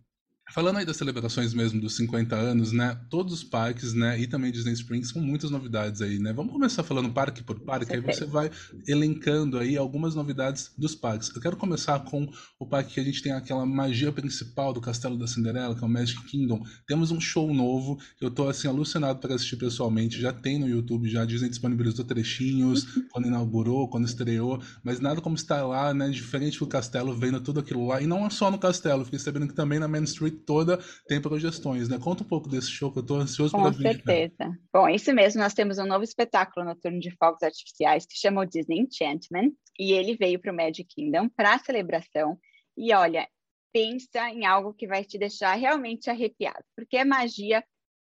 Falando 0.53 0.77
aí 0.77 0.85
das 0.85 0.99
celebrações 0.99 1.55
mesmo 1.55 1.81
dos 1.81 1.97
50 1.97 2.37
anos, 2.37 2.73
né? 2.73 3.01
Todos 3.09 3.33
os 3.33 3.43
parques, 3.43 3.95
né? 3.95 4.21
E 4.21 4.27
também 4.27 4.53
Disney 4.53 4.75
Springs 4.75 5.11
com 5.11 5.19
muitas 5.19 5.51
novidades 5.51 6.03
aí, 6.03 6.19
né? 6.19 6.31
Vamos 6.31 6.53
começar 6.53 6.83
falando 6.83 7.11
parque 7.11 7.43
por 7.43 7.59
parque, 7.61 7.95
aí 7.95 8.01
você 8.03 8.27
vai 8.27 8.51
elencando 8.87 9.59
aí 9.59 9.79
algumas 9.79 10.15
novidades 10.15 10.71
dos 10.77 10.95
parques. 10.95 11.35
Eu 11.35 11.41
quero 11.41 11.57
começar 11.57 12.01
com 12.01 12.31
o 12.61 12.67
parque 12.67 12.93
que 12.93 13.01
a 13.01 13.03
gente 13.03 13.23
tem 13.23 13.33
aquela 13.33 13.65
magia 13.65 14.13
principal 14.13 14.75
do 14.75 14.81
Castelo 14.83 15.17
da 15.17 15.27
Cinderela, 15.27 15.75
que 15.75 15.82
é 15.82 15.87
o 15.87 15.91
Magic 15.91 16.23
Kingdom. 16.25 16.63
Temos 16.87 17.11
um 17.11 17.19
show 17.19 17.55
novo, 17.55 17.99
que 18.19 18.25
eu 18.27 18.31
tô 18.31 18.47
assim 18.47 18.69
alucinado 18.69 19.21
para 19.21 19.35
assistir 19.35 19.56
pessoalmente. 19.56 20.21
Já 20.21 20.35
tem 20.35 20.59
no 20.59 20.69
YouTube, 20.69 21.09
já 21.09 21.23
a 21.23 21.25
Disney 21.25 21.49
disponibilizou 21.49 22.05
trechinhos 22.05 22.87
quando 23.11 23.27
inaugurou, 23.27 23.89
quando 23.89 24.05
estreou, 24.05 24.61
mas 24.85 25.01
nada 25.01 25.23
como 25.23 25.35
estar 25.35 25.65
lá, 25.67 25.94
né? 25.94 26.11
Diferente 26.11 26.59
do 26.59 26.67
castelo, 26.67 27.17
vendo 27.17 27.41
tudo 27.41 27.61
aquilo 27.61 27.87
lá. 27.87 28.03
E 28.03 28.06
não 28.06 28.27
é 28.27 28.29
só 28.29 28.51
no 28.51 28.59
castelo, 28.59 29.03
fiquei 29.06 29.19
sabendo 29.19 29.49
que 29.49 29.55
também 29.55 29.79
na 29.79 29.89
Main 29.89 30.05
Street 30.05 30.42
toda 30.44 30.79
tem 31.06 31.20
progestões, 31.20 31.89
né? 31.89 31.99
Conta 31.99 32.22
um 32.22 32.27
pouco 32.27 32.49
desse 32.49 32.70
show 32.70 32.93
que 32.93 32.99
eu 32.99 33.03
estou 33.03 33.19
ansioso 33.19 33.53
para 33.53 33.70
ver. 33.70 33.77
Com 33.77 34.05
certeza. 34.05 34.58
Bom, 34.72 34.89
isso 34.89 35.13
mesmo, 35.13 35.41
nós 35.41 35.55
temos 35.55 35.79
um 35.79 35.87
novo 35.87 36.05
espetáculo 36.05 36.67
noturno 36.67 37.01
de 37.01 37.11
fogos 37.17 37.43
artificiais 37.43 38.06
que 38.06 38.19
chama 38.19 38.43
o 38.43 38.46
Disney 38.46 38.81
Enchantment, 38.81 39.53
e 39.79 39.93
ele 39.93 40.17
veio 40.17 40.41
para 40.41 40.53
o 40.53 40.56
Magic 40.56 40.84
Kingdom 40.84 41.29
para 41.29 41.55
a 41.55 41.58
celebração. 41.58 42.39
E 42.77 42.93
olha, 42.94 43.27
pensa 43.72 44.29
em 44.31 44.44
algo 44.44 44.75
que 44.75 44.87
vai 44.87 45.05
te 45.05 45.19
deixar 45.19 45.55
realmente 45.55 46.11
arrepiado, 46.11 46.65
porque 46.77 46.96
é 46.96 47.05
magia 47.05 47.65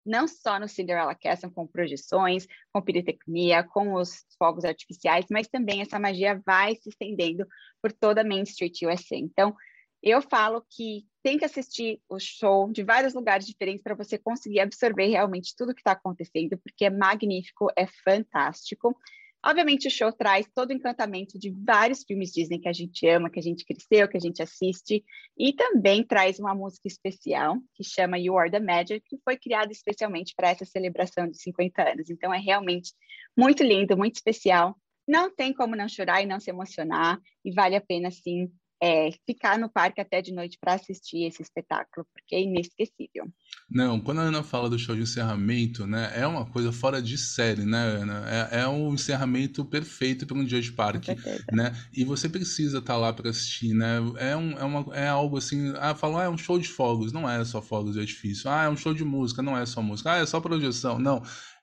não 0.06 0.28
só 0.28 0.60
no 0.60 0.68
Cinderella 0.68 1.16
Castle 1.16 1.52
com 1.52 1.68
projeções, 1.68 2.48
com 2.74 2.82
pirotecnia, 2.82 3.64
com 3.64 3.94
os 3.94 4.26
fogos 4.38 4.66
artificiais, 4.66 5.26
mas 5.30 5.48
também 5.48 5.82
essa 5.82 6.00
magia 6.00 6.42
vai 6.46 6.76
se 6.76 6.90
estendendo 6.90 7.46
por 7.82 7.92
toda 7.92 8.24
Main 8.24 8.44
Street 8.44 8.82
USA. 8.82 9.16
Então, 9.16 9.56
eu 10.02 10.22
falo 10.22 10.66
que 10.70 11.06
tem 11.24 11.38
que 11.38 11.46
assistir 11.46 12.02
o 12.10 12.20
show 12.20 12.72
de 12.72 12.84
vários 12.84 13.14
lugares 13.14 13.46
diferentes 13.46 13.84
para 13.84 13.96
você 13.96 14.18
conseguir 14.18 14.60
absorver 14.60 15.08
realmente 15.08 15.56
tudo 15.56 15.74
que 15.74 15.82
está 15.82 15.92
acontecendo, 15.92 16.58
porque 16.58 16.86
é 16.86 16.90
magnífico, 16.90 17.68
é 17.76 17.86
fantástico. 18.04 18.98
Obviamente, 19.44 19.88
o 19.88 19.92
show 19.92 20.12
traz 20.12 20.48
todo 20.54 20.70
o 20.70 20.74
encantamento 20.74 21.38
de 21.38 21.50
vários 21.50 22.04
filmes 22.04 22.32
Disney 22.32 22.60
que 22.60 22.70
a 22.70 22.74
gente 22.74 23.08
ama, 23.08 23.30
que 23.30 23.40
a 23.40 23.44
gente 23.44 23.66
cresceu, 23.66 24.08
que 24.08 24.18
a 24.18 24.20
gente 24.20 24.42
assiste, 24.42 25.04
e 25.36 25.54
também 25.54 26.04
traz 26.04 26.38
uma 26.40 26.54
música 26.54 26.88
especial 26.88 27.58
que 27.74 27.84
chama 27.84 28.20
You 28.20 28.38
Are 28.38 28.52
the 28.52 28.60
Magic, 28.60 29.02
que 29.08 29.18
foi 29.24 29.38
criada 29.38 29.72
especialmente 29.72 30.36
para 30.36 30.50
essa 30.50 30.64
celebração 30.64 31.28
de 31.28 31.42
50 31.42 31.82
anos. 31.82 32.10
Então, 32.12 32.32
é 32.32 32.38
realmente 32.38 32.94
muito 33.36 33.64
lindo, 33.64 33.98
muito 33.98 34.16
especial. 34.16 34.76
Não 35.08 35.34
tem 35.34 35.52
como 35.52 35.76
não 35.76 35.90
chorar 35.90 36.22
e 36.22 36.28
não 36.28 36.40
se 36.40 36.52
emocionar, 36.52 37.20
e 37.44 37.52
vale 37.52 37.76
a 37.76 37.82
pena, 37.82 38.12
sim, 38.12 38.52
é, 38.82 39.12
ficar 39.28 39.60
no 39.60 39.70
parque 39.70 40.02
até 40.02 40.22
de 40.22 40.34
noite 40.34 40.58
para 40.60 40.74
assistir 40.74 41.26
esse 41.26 41.42
espetáculo, 41.42 42.06
porque 42.12 42.36
é 42.36 42.42
inesquecível. 42.42 43.32
Não, 43.70 44.00
quando 44.00 44.20
a 44.20 44.24
Ana 44.24 44.42
fala 44.42 44.70
do 44.70 44.80
show 44.80 44.96
de 44.96 45.04
encerramento, 45.04 45.86
né, 45.86 46.12
é 46.16 46.26
uma 46.26 46.46
coisa 46.46 46.72
fora 46.72 47.00
de 47.00 47.18
série, 47.18 47.64
né, 47.64 47.78
Ana? 47.78 48.50
É, 48.52 48.62
é 48.62 48.68
um 48.68 48.94
encerramento 48.94 49.64
perfeito 49.64 50.26
para 50.26 50.38
um 50.38 50.44
dia 50.44 50.60
de 50.60 50.72
parque, 50.72 51.16
né? 51.52 51.72
E 51.94 52.04
você 52.04 52.28
precisa 52.28 52.80
estar 52.80 52.94
tá 52.94 53.00
lá 53.00 53.14
para 53.14 53.30
assistir, 53.30 53.74
né? 53.74 53.98
É, 54.18 54.36
um, 54.36 54.52
é, 54.58 54.64
uma, 54.64 54.96
é 54.96 55.08
algo 55.08 55.38
assim, 55.38 55.74
ah, 55.78 55.94
falam, 55.94 56.18
ah, 56.18 56.24
é 56.24 56.30
um 56.30 56.38
show 56.38 56.58
de 56.58 56.68
fogos, 56.68 57.14
não 57.14 57.30
é 57.30 57.44
só 57.46 57.62
fogos 57.62 57.98
é 57.98 58.04
difícil. 58.04 58.50
Ah, 58.50 58.64
é 58.64 58.70
um 58.70 58.78
show 58.78 58.94
de 58.94 59.04
música, 59.04 59.42
não 59.42 59.58
é 59.58 59.66
só 59.66 59.82
música. 59.82 60.14
Ah, 60.14 60.18
é 60.18 60.26
só 60.26 60.40
projeção. 60.42 60.98
Não, 60.98 61.22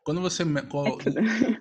quando 0.09 0.23
você. 0.23 0.43
É 0.43 0.63
tudo. 0.63 1.11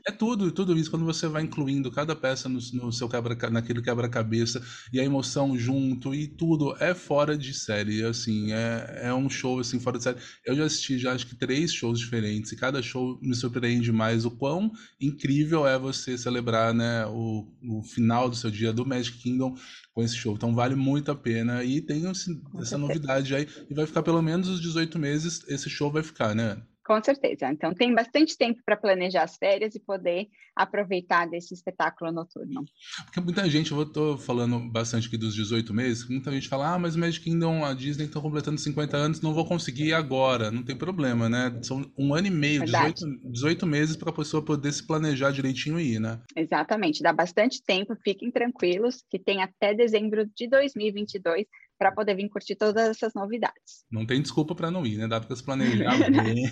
é 0.07 0.11
tudo, 0.13 0.51
tudo 0.51 0.77
isso. 0.77 0.89
Quando 0.89 1.03
você 1.03 1.27
vai 1.27 1.43
incluindo 1.43 1.91
cada 1.91 2.15
peça 2.15 2.47
no, 2.47 2.59
no 2.71 2.93
seu 2.93 3.09
quebra, 3.09 3.35
naquele 3.49 3.81
quebra-cabeça 3.81 4.63
e 4.93 5.01
a 5.01 5.03
emoção 5.03 5.57
junto 5.57 6.15
e 6.15 6.29
tudo, 6.29 6.73
é 6.79 6.93
fora 6.93 7.37
de 7.37 7.53
série. 7.53 8.05
Assim, 8.05 8.53
é, 8.53 9.01
é 9.03 9.13
um 9.13 9.29
show 9.29 9.59
assim, 9.59 9.81
fora 9.81 9.97
de 9.97 10.05
série. 10.05 10.19
Eu 10.45 10.55
já 10.55 10.63
assisti 10.63 10.97
já 10.97 11.11
acho 11.11 11.27
que 11.27 11.35
três 11.35 11.73
shows 11.73 11.99
diferentes 11.99 12.53
e 12.53 12.55
cada 12.55 12.81
show 12.81 13.19
me 13.21 13.35
surpreende 13.35 13.91
mais 13.91 14.23
o 14.23 14.31
quão 14.31 14.71
incrível 14.97 15.67
é 15.67 15.77
você 15.77 16.17
celebrar 16.17 16.73
né, 16.73 17.05
o, 17.05 17.45
o 17.69 17.83
final 17.83 18.29
do 18.29 18.35
seu 18.37 18.49
dia 18.49 18.71
do 18.71 18.85
Magic 18.85 19.17
Kingdom 19.17 19.57
com 19.93 20.01
esse 20.01 20.15
show. 20.15 20.33
Então 20.33 20.55
vale 20.55 20.73
muito 20.73 21.11
a 21.11 21.15
pena. 21.15 21.65
E 21.65 21.81
tem 21.81 22.07
assim, 22.07 22.41
essa 22.61 22.77
novidade 22.77 23.35
aí. 23.35 23.45
E 23.69 23.73
vai 23.73 23.85
ficar 23.85 24.03
pelo 24.03 24.21
menos 24.21 24.47
os 24.47 24.61
18 24.61 24.97
meses, 24.97 25.41
esse 25.49 25.69
show 25.69 25.91
vai 25.91 26.01
ficar, 26.01 26.33
né? 26.33 26.61
Com 26.87 27.03
certeza. 27.03 27.51
Então, 27.51 27.73
tem 27.73 27.93
bastante 27.93 28.37
tempo 28.37 28.61
para 28.65 28.77
planejar 28.77 29.23
as 29.23 29.35
férias 29.35 29.75
e 29.75 29.79
poder 29.79 30.29
aproveitar 30.55 31.27
desse 31.27 31.53
espetáculo 31.53 32.13
noturno. 32.13 32.63
Porque 33.03 33.19
muita 33.19 33.49
gente, 33.49 33.73
eu 33.73 33.83
estou 33.83 34.17
falando 34.17 34.57
bastante 34.71 35.07
aqui 35.07 35.17
dos 35.17 35.35
18 35.35 35.73
meses, 35.73 36.07
muita 36.07 36.31
gente 36.31 36.47
fala, 36.47 36.75
ah, 36.75 36.79
mas 36.79 36.95
Magic 36.95 37.25
Kingdom, 37.25 37.65
a 37.65 37.73
Disney 37.73 38.05
está 38.05 38.21
completando 38.21 38.57
50 38.57 38.95
anos, 38.95 39.21
não 39.21 39.33
vou 39.33 39.45
conseguir 39.45 39.91
agora. 39.91 40.49
Não 40.49 40.63
tem 40.63 40.77
problema, 40.77 41.27
né? 41.27 41.59
São 41.61 41.91
um 41.97 42.15
ano 42.15 42.27
e 42.27 42.31
meio, 42.31 42.63
18, 42.63 43.05
18, 43.25 43.67
meses 43.67 43.97
para 43.97 44.09
a 44.09 44.15
pessoa 44.15 44.41
poder 44.41 44.71
se 44.71 44.87
planejar 44.87 45.31
direitinho 45.31 45.77
e 45.77 45.95
ir, 45.95 45.99
né? 45.99 46.21
Exatamente. 46.37 47.03
Dá 47.03 47.11
bastante 47.11 47.61
tempo, 47.61 47.97
fiquem 48.01 48.31
tranquilos, 48.31 49.03
que 49.09 49.19
tem 49.19 49.43
até 49.43 49.73
dezembro 49.73 50.25
de 50.33 50.47
2022 50.47 51.45
para 51.77 51.91
poder 51.91 52.15
vir 52.15 52.29
curtir 52.29 52.55
todas 52.55 52.89
essas 52.89 53.13
novidades. 53.13 53.85
Não 53.91 54.05
tem 54.05 54.21
desculpa 54.21 54.55
para 54.55 54.71
não 54.71 54.85
ir, 54.85 54.97
né? 54.97 55.07
Dá 55.07 55.19
para 55.19 55.35
se 55.35 55.43
planejar 55.43 55.97
bem. 56.09 56.49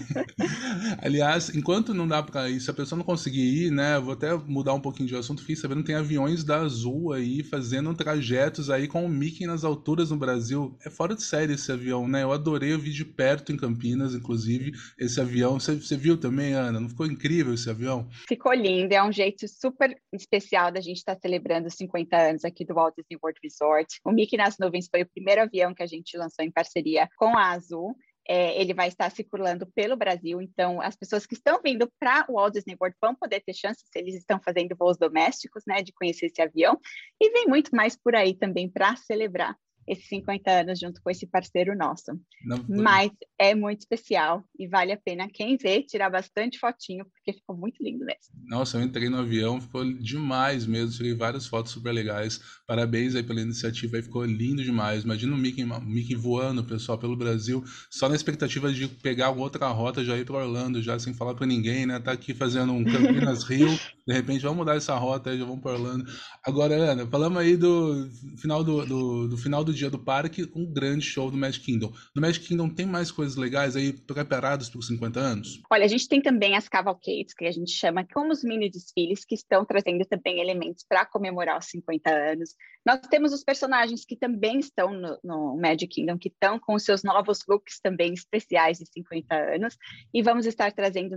Aliás, 1.01 1.53
enquanto 1.55 1.93
não 1.93 2.07
dá 2.07 2.21
para 2.21 2.49
ir, 2.49 2.59
se 2.59 2.69
a 2.69 2.73
pessoa 2.73 2.97
não 2.97 3.05
conseguir 3.05 3.65
ir, 3.65 3.71
né? 3.71 3.99
Vou 3.99 4.13
até 4.13 4.33
mudar 4.35 4.73
um 4.73 4.81
pouquinho 4.81 5.09
de 5.09 5.15
assunto. 5.15 5.43
Fiz 5.43 5.59
sabendo 5.59 5.83
tem 5.83 5.95
aviões 5.95 6.43
da 6.43 6.61
Azul 6.61 7.13
aí 7.13 7.43
fazendo 7.43 7.93
trajetos 7.93 8.69
aí 8.69 8.87
com 8.87 9.05
o 9.05 9.09
Mickey 9.09 9.45
nas 9.45 9.63
alturas 9.63 10.11
no 10.11 10.17
Brasil. 10.17 10.77
É 10.85 10.89
fora 10.89 11.15
de 11.15 11.23
série 11.23 11.53
esse 11.53 11.71
avião, 11.71 12.07
né? 12.07 12.23
Eu 12.23 12.31
adorei, 12.31 12.73
eu 12.73 12.79
vi 12.79 12.91
de 12.91 13.05
perto 13.05 13.51
em 13.51 13.57
Campinas, 13.57 14.13
inclusive, 14.13 14.71
esse 14.97 15.19
avião. 15.19 15.59
Você, 15.59 15.75
você 15.75 15.95
viu 15.95 16.17
também, 16.17 16.53
Ana? 16.53 16.79
Não 16.79 16.89
ficou 16.89 17.05
incrível 17.05 17.53
esse 17.53 17.69
avião? 17.69 18.07
Ficou 18.27 18.53
lindo, 18.53 18.93
é 18.93 19.03
um 19.03 19.11
jeito 19.11 19.47
super 19.47 19.95
especial 20.13 20.71
da 20.71 20.81
gente 20.81 20.97
estar 20.97 21.15
tá 21.15 21.21
celebrando 21.21 21.67
os 21.67 21.75
50 21.75 22.17
anos 22.17 22.45
aqui 22.45 22.65
do 22.65 22.73
Walt 22.73 22.95
Disney 22.95 23.17
World 23.21 23.39
Resort. 23.43 23.99
O 24.03 24.11
Mickey 24.11 24.37
nas 24.37 24.57
nuvens 24.57 24.87
foi 24.89 25.03
o 25.03 25.07
primeiro 25.15 25.41
avião 25.41 25.73
que 25.73 25.81
a 25.81 25.87
gente 25.87 26.15
lançou 26.17 26.45
em 26.45 26.51
parceria 26.51 27.09
com 27.17 27.35
a 27.37 27.51
Azul. 27.51 27.95
É, 28.27 28.59
ele 28.59 28.73
vai 28.73 28.87
estar 28.87 29.09
circulando 29.11 29.67
pelo 29.75 29.95
Brasil, 29.95 30.41
então 30.41 30.81
as 30.81 30.95
pessoas 30.95 31.27
que 31.27 31.35
estão 31.35 31.61
vindo 31.63 31.87
para 31.99 32.25
o 32.27 32.33
Walt 32.33 32.53
Disney 32.53 32.75
World 32.79 32.97
vão 32.99 33.13
poder 33.13 33.39
ter 33.41 33.53
chances, 33.53 33.87
se 33.87 33.99
eles 33.99 34.15
estão 34.15 34.39
fazendo 34.43 34.75
voos 34.75 34.97
domésticos, 34.97 35.61
né, 35.67 35.83
de 35.83 35.93
conhecer 35.93 36.25
esse 36.25 36.41
avião, 36.41 36.79
e 37.21 37.29
vem 37.29 37.45
muito 37.45 37.75
mais 37.75 37.95
por 37.95 38.15
aí 38.15 38.33
também 38.33 38.67
para 38.67 38.95
celebrar 38.95 39.55
esses 39.87 40.07
50 40.07 40.49
anos 40.49 40.79
junto 40.79 41.01
com 41.01 41.09
esse 41.09 41.27
parceiro 41.27 41.75
nosso. 41.77 42.11
Não, 42.43 42.63
Mas 42.67 43.11
é 43.37 43.53
muito 43.53 43.81
especial 43.81 44.43
e 44.57 44.67
vale 44.67 44.91
a 44.91 44.97
pena 44.97 45.29
quem 45.29 45.57
vê 45.57 45.83
tirar 45.83 46.09
bastante 46.09 46.57
fotinho, 46.57 47.05
porque 47.05 47.33
ficou 47.33 47.55
muito 47.55 47.83
lindo 47.83 48.03
mesmo. 48.03 48.33
Nossa, 48.47 48.77
eu 48.77 48.83
entrei 48.83 49.09
no 49.09 49.19
avião, 49.19 49.61
ficou 49.61 49.83
demais 49.93 50.65
mesmo, 50.65 50.95
tirei 50.95 51.13
várias 51.13 51.45
fotos 51.45 51.71
super 51.71 51.91
legais. 51.91 52.39
Parabéns 52.67 53.15
aí 53.15 53.23
pela 53.23 53.41
iniciativa, 53.41 53.97
aí 53.97 54.03
ficou 54.03 54.25
lindo 54.25 54.63
demais. 54.63 55.03
Imagina 55.03 55.35
o 55.35 55.37
Mickey, 55.37 55.63
o 55.63 55.81
Mickey 55.81 56.15
voando, 56.15 56.63
pessoal, 56.63 56.97
pelo 56.97 57.15
Brasil, 57.15 57.63
só 57.89 58.09
na 58.09 58.15
expectativa 58.15 58.71
de 58.73 58.87
pegar 58.87 59.29
outra 59.29 59.67
rota, 59.67 60.03
já 60.03 60.17
ir 60.17 60.25
para 60.25 60.37
Orlando, 60.37 60.81
já 60.81 60.97
sem 60.97 61.13
falar 61.13 61.35
para 61.35 61.45
ninguém, 61.45 61.85
né? 61.85 61.99
Tá 61.99 62.11
aqui 62.11 62.33
fazendo 62.33 62.73
um 62.73 62.83
Campinas 62.83 63.43
Rio, 63.45 63.69
de 64.07 64.13
repente 64.13 64.41
vamos 64.41 64.57
mudar 64.57 64.75
essa 64.75 64.95
rota 64.95 65.29
aí, 65.29 65.37
já 65.37 65.45
vamos 65.45 65.61
para 65.61 65.73
Orlando. 65.73 66.05
Agora, 66.43 66.75
Ana, 66.75 67.05
falamos 67.07 67.37
aí 67.37 67.55
do 67.55 68.09
final 68.37 68.63
do, 68.63 68.85
do, 68.85 69.27
do 69.27 69.37
final 69.37 69.63
do 69.63 69.74
dia 69.75 69.89
do 69.89 69.99
parque, 69.99 70.49
um 70.55 70.65
grande 70.65 71.05
show 71.05 71.29
do 71.29 71.37
Magic 71.37 71.65
Kingdom. 71.65 71.91
No 72.15 72.21
Magic 72.21 72.47
Kingdom 72.47 72.69
tem 72.69 72.85
mais 72.85 73.11
coisas 73.11 73.35
legais 73.35 73.75
aí 73.75 73.93
preparadas 73.93 74.69
para 74.69 74.79
os 74.79 74.87
50 74.87 75.19
anos? 75.19 75.61
Olha, 75.71 75.85
a 75.85 75.87
gente 75.87 76.07
tem 76.07 76.21
também 76.21 76.55
as 76.55 76.67
cavalcades, 76.67 77.33
que 77.33 77.45
a 77.45 77.51
gente 77.51 77.71
chama 77.71 78.05
como 78.13 78.31
os 78.31 78.43
mini 78.43 78.69
desfiles, 78.69 79.25
que 79.25 79.35
estão 79.35 79.65
trazendo 79.65 80.05
também 80.05 80.39
elementos 80.39 80.85
para 80.87 81.05
comemorar 81.05 81.59
os 81.59 81.65
50 81.65 82.09
anos. 82.09 82.55
Nós 82.85 82.99
temos 83.09 83.33
os 83.33 83.43
personagens 83.43 84.05
que 84.05 84.15
também 84.15 84.59
estão 84.59 84.93
no, 84.93 85.19
no 85.23 85.57
Magic 85.57 85.87
Kingdom, 85.87 86.17
que 86.17 86.29
estão 86.29 86.59
com 86.59 86.75
os 86.75 86.83
seus 86.83 87.03
novos 87.03 87.39
looks 87.47 87.79
também 87.79 88.13
especiais 88.13 88.77
de 88.77 88.85
50 88.91 89.35
anos, 89.35 89.77
e 90.13 90.21
vamos 90.21 90.45
estar 90.45 90.71
trazendo 90.71 91.15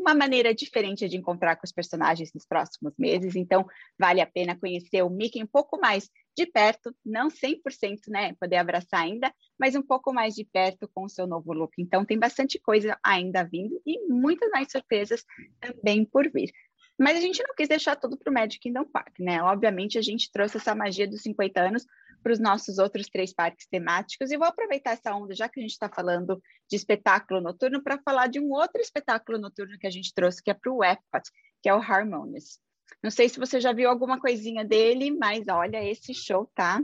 uma 0.00 0.14
maneira 0.14 0.54
diferente 0.54 1.08
de 1.08 1.16
encontrar 1.16 1.56
com 1.56 1.64
os 1.64 1.72
personagens 1.72 2.32
nos 2.32 2.46
próximos 2.46 2.94
meses, 2.98 3.36
então 3.36 3.66
vale 3.98 4.20
a 4.20 4.26
pena 4.26 4.58
conhecer 4.58 5.02
o 5.02 5.10
Mickey 5.10 5.42
um 5.42 5.46
pouco 5.46 5.78
mais 5.78 6.08
de 6.36 6.46
perto, 6.46 6.94
não 7.04 7.28
100%, 7.28 8.08
né, 8.08 8.34
poder 8.40 8.56
abraçar 8.56 9.02
ainda, 9.02 9.32
mas 9.58 9.74
um 9.74 9.82
pouco 9.82 10.12
mais 10.12 10.34
de 10.34 10.44
perto 10.44 10.88
com 10.94 11.04
o 11.04 11.08
seu 11.08 11.26
novo 11.26 11.52
look. 11.52 11.74
Então 11.78 12.04
tem 12.04 12.18
bastante 12.18 12.58
coisa 12.58 12.98
ainda 13.04 13.44
vindo 13.44 13.80
e 13.86 14.00
muitas 14.08 14.50
mais 14.50 14.70
surpresas 14.70 15.24
também 15.60 16.04
por 16.04 16.30
vir. 16.30 16.50
Mas 16.98 17.16
a 17.16 17.20
gente 17.20 17.42
não 17.46 17.54
quis 17.54 17.68
deixar 17.68 17.96
tudo 17.96 18.18
para 18.18 18.30
o 18.30 18.34
Magic 18.34 18.58
Kingdom 18.58 18.84
Park, 18.84 19.18
né? 19.20 19.42
Obviamente 19.42 19.98
a 19.98 20.02
gente 20.02 20.30
trouxe 20.30 20.58
essa 20.58 20.74
magia 20.74 21.08
dos 21.08 21.22
50 21.22 21.60
anos 21.60 21.86
para 22.22 22.32
os 22.32 22.38
nossos 22.38 22.78
outros 22.78 23.08
três 23.08 23.32
parques 23.32 23.66
temáticos. 23.66 24.30
E 24.30 24.36
vou 24.36 24.46
aproveitar 24.46 24.92
essa 24.92 25.14
onda, 25.14 25.34
já 25.34 25.48
que 25.48 25.60
a 25.60 25.62
gente 25.62 25.72
está 25.72 25.88
falando 25.88 26.40
de 26.68 26.76
espetáculo 26.76 27.40
noturno, 27.40 27.82
para 27.82 27.98
falar 28.02 28.28
de 28.28 28.40
um 28.40 28.50
outro 28.50 28.80
espetáculo 28.80 29.38
noturno 29.38 29.78
que 29.78 29.86
a 29.86 29.90
gente 29.90 30.12
trouxe, 30.14 30.42
que 30.42 30.50
é 30.50 30.54
para 30.54 30.72
o 30.72 30.84
Epcot, 30.84 31.30
que 31.62 31.68
é 31.68 31.74
o 31.74 31.78
Harmonious. 31.78 32.58
Não 33.02 33.10
sei 33.10 33.28
se 33.28 33.38
você 33.38 33.60
já 33.60 33.72
viu 33.72 33.88
alguma 33.88 34.20
coisinha 34.20 34.64
dele, 34.64 35.10
mas 35.10 35.44
olha, 35.48 35.82
esse 35.82 36.12
show 36.12 36.50
tá 36.54 36.82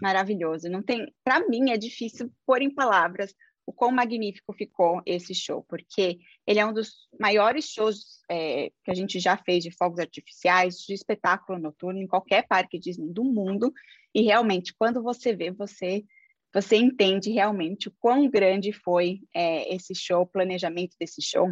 maravilhoso. 0.00 0.68
Não 0.68 0.82
tem, 0.82 1.12
para 1.24 1.46
mim 1.48 1.70
é 1.70 1.76
difícil 1.76 2.30
pôr 2.46 2.62
em 2.62 2.72
palavras 2.72 3.34
o 3.66 3.72
quão 3.72 3.92
magnífico 3.92 4.52
ficou 4.52 5.00
esse 5.06 5.34
show, 5.34 5.64
porque 5.68 6.18
ele 6.46 6.58
é 6.58 6.66
um 6.66 6.72
dos 6.72 7.08
maiores 7.18 7.66
shows 7.66 8.20
é, 8.30 8.70
que 8.84 8.90
a 8.90 8.94
gente 8.94 9.20
já 9.20 9.36
fez 9.36 9.62
de 9.62 9.70
fogos 9.70 9.98
artificiais, 9.98 10.78
de 10.78 10.94
espetáculo 10.94 11.58
noturno 11.58 12.00
em 12.00 12.06
qualquer 12.06 12.46
parque 12.46 12.78
Disney 12.78 13.12
do 13.12 13.24
mundo, 13.24 13.72
e 14.14 14.22
realmente, 14.22 14.74
quando 14.74 15.02
você 15.02 15.34
vê, 15.34 15.50
você 15.50 16.04
você 16.52 16.76
entende 16.76 17.30
realmente 17.30 17.86
o 17.86 17.94
quão 18.00 18.28
grande 18.28 18.72
foi 18.72 19.20
é, 19.32 19.72
esse 19.72 19.94
show, 19.94 20.22
o 20.22 20.26
planejamento 20.26 20.96
desse 20.98 21.22
show. 21.22 21.48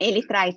Ele 0.00 0.26
traz 0.26 0.56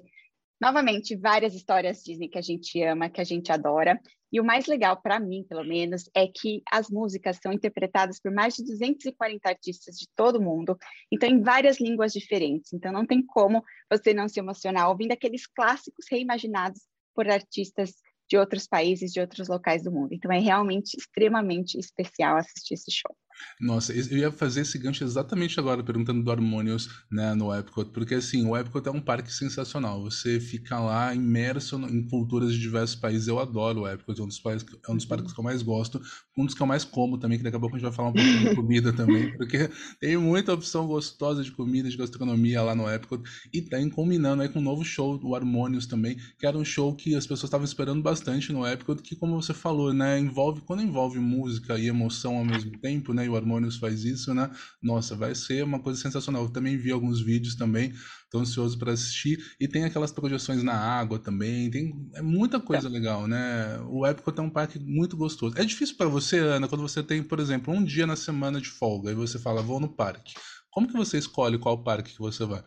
novamente, 0.60 1.16
várias 1.16 1.54
histórias 1.54 2.04
Disney 2.04 2.30
que 2.30 2.38
a 2.38 2.42
gente 2.42 2.82
ama, 2.84 3.10
que 3.10 3.22
a 3.22 3.24
gente 3.24 3.52
adora. 3.52 4.00
E 4.32 4.42
o 4.42 4.44
mais 4.44 4.66
legal, 4.66 5.02
para 5.02 5.20
mim, 5.20 5.46
pelo 5.48 5.64
menos, 5.64 6.10
é 6.14 6.28
que 6.28 6.62
as 6.72 6.90
músicas 6.90 7.40
são 7.42 7.54
interpretadas 7.54 8.20
por 8.20 8.32
mais 8.32 8.56
de 8.56 8.64
240 8.64 9.48
artistas 9.48 9.96
de 9.96 10.06
todo 10.16 10.42
mundo, 10.42 10.78
então 11.12 11.30
em 11.30 11.42
várias 11.42 11.80
línguas 11.80 12.12
diferentes. 12.12 12.74
Então 12.74 12.92
não 12.92 13.06
tem 13.06 13.26
como 13.26 13.64
você 13.90 14.14
não 14.14 14.28
se 14.28 14.40
emocionar 14.40 14.90
ouvindo 14.90 15.14
aqueles 15.14 15.48
clássicos 15.48 16.06
reimaginados 16.12 16.82
por 17.16 17.30
artistas 17.30 17.94
de 18.30 18.38
outros 18.38 18.68
países, 18.68 19.14
de 19.14 19.22
outros 19.22 19.48
locais 19.48 19.84
do 19.84 19.92
mundo. 19.92 20.14
Então 20.14 20.32
é 20.32 20.40
realmente 20.40 20.96
extremamente 20.98 21.80
especial 21.80 22.36
assistir 22.36 22.74
esse 22.74 22.92
show. 22.92 23.16
Nossa, 23.60 23.94
eu 23.94 24.18
ia 24.18 24.32
fazer 24.32 24.62
esse 24.62 24.78
gancho 24.78 25.04
exatamente 25.04 25.60
agora, 25.60 25.84
perguntando 25.84 26.24
do 26.24 26.32
Harmonious, 26.32 26.90
né, 27.12 27.34
no 27.34 27.54
Epcot, 27.54 27.92
porque 27.92 28.16
assim, 28.16 28.46
o 28.46 28.56
Epcot 28.56 28.88
é 28.88 28.92
um 28.92 29.02
parque 29.02 29.34
sensacional, 29.34 30.02
você 30.02 30.40
fica 30.40 30.80
lá 30.80 31.14
imerso 31.14 31.78
em 31.78 32.08
culturas 32.08 32.54
de 32.54 32.60
diversos 32.60 32.96
países, 32.96 33.28
eu 33.28 33.40
adoro 33.40 33.82
o 33.82 33.88
Epcot, 33.88 34.20
é 34.20 34.24
um 34.24 34.28
dos, 34.28 34.40
parques, 34.40 34.66
é 34.88 34.92
um 34.92 34.96
dos 34.96 35.06
parques 35.06 35.34
que 35.34 35.40
eu 35.40 35.44
mais 35.44 35.62
gosto, 35.62 36.02
um 36.38 36.46
dos 36.46 36.54
que 36.54 36.62
eu 36.62 36.68
mais 36.68 36.84
como 36.84 37.18
também, 37.18 37.38
que 37.38 37.44
daqui 37.44 37.58
a 37.58 37.60
pouco 37.60 37.76
a 37.76 37.80
gente 37.80 37.88
vai 37.88 37.96
falar 37.96 38.10
um 38.10 38.14
pouquinho 38.14 38.50
de 38.50 38.56
comida 38.56 38.94
também, 38.94 39.32
porque 39.38 39.70
tem 40.00 40.18
muita 40.18 40.54
opção 40.54 40.88
gostosa 40.88 41.44
de 41.44 41.52
comida, 41.52 41.90
de 41.90 41.98
gastronomia 41.98 42.62
lá 42.62 42.76
no 42.76 42.90
Epcot, 42.90 43.22
e 43.54 43.62
tem 43.62 43.90
combinando 43.90 44.42
aí 44.42 44.50
com 44.50 44.60
um 44.60 44.64
novo 44.64 44.84
show, 44.84 45.20
o 45.24 45.36
Harmonious 45.36 45.86
também, 45.86 46.18
que 46.38 46.46
era 46.46 46.58
um 46.58 46.66
show 46.66 46.96
que 46.96 47.16
as 47.16 47.26
pessoas 47.26 47.46
estavam 47.46 47.66
esperando 47.66 48.02
bastante 48.02 48.52
no 48.52 48.68
Epcot, 48.68 49.02
que 49.02 49.16
como 49.16 49.42
você 49.42 49.54
falou, 49.54 49.94
né, 49.94 50.20
envolve, 50.20 50.62
quando 50.62 50.82
envolve 50.84 51.20
música 51.20 51.78
e 51.78 51.88
emoção 51.88 52.38
ao 52.38 52.46
mesmo 52.46 52.72
tempo, 52.80 53.14
né, 53.14 53.27
também, 53.28 53.30
o 53.30 53.36
Harmonious 53.36 53.78
faz 53.78 54.06
isso, 54.06 54.34
né? 54.34 54.50
Nossa, 54.82 55.16
vai 55.16 55.36
ser 55.36 55.64
uma 55.64 55.80
coisa 55.80 56.02
sensacional. 56.02 56.44
Eu 56.44 56.50
também 56.50 56.78
vi 56.78 56.92
alguns 56.92 57.22
vídeos 57.22 57.56
também, 57.56 57.94
tô 58.32 58.40
ansioso 58.40 58.78
para 58.80 58.94
assistir. 58.94 59.38
E 59.60 59.68
tem 59.68 59.84
aquelas 59.84 60.12
projeções 60.12 60.64
na 60.64 60.74
água 60.74 61.20
também, 61.20 61.70
tem 61.70 61.94
é 62.16 62.22
muita 62.22 62.60
coisa 62.60 62.88
é. 62.88 62.92
legal, 62.92 63.28
né? 63.28 63.80
O 63.90 64.06
Epcot 64.06 64.40
é 64.40 64.42
um 64.42 64.50
parque 64.50 64.80
muito 64.80 65.18
gostoso. 65.18 65.56
É 65.58 65.66
difícil 65.66 65.98
para 65.98 66.08
você, 66.08 66.40
Ana, 66.40 66.68
quando 66.68 66.82
você 66.82 67.04
tem, 67.04 67.22
por 67.22 67.40
exemplo, 67.40 67.74
um 67.74 67.84
dia 67.84 68.08
na 68.08 68.16
semana 68.16 68.62
de 68.62 68.70
folga 68.70 69.12
e 69.12 69.16
você 69.16 69.38
fala, 69.38 69.62
vou 69.62 69.80
no 69.80 69.90
parque. 69.90 70.34
Como 70.72 70.88
que 70.88 70.94
você 70.94 71.18
escolhe 71.18 71.58
qual 71.58 71.84
parque 71.84 72.14
que 72.14 72.20
você 72.20 72.46
vai? 72.46 72.64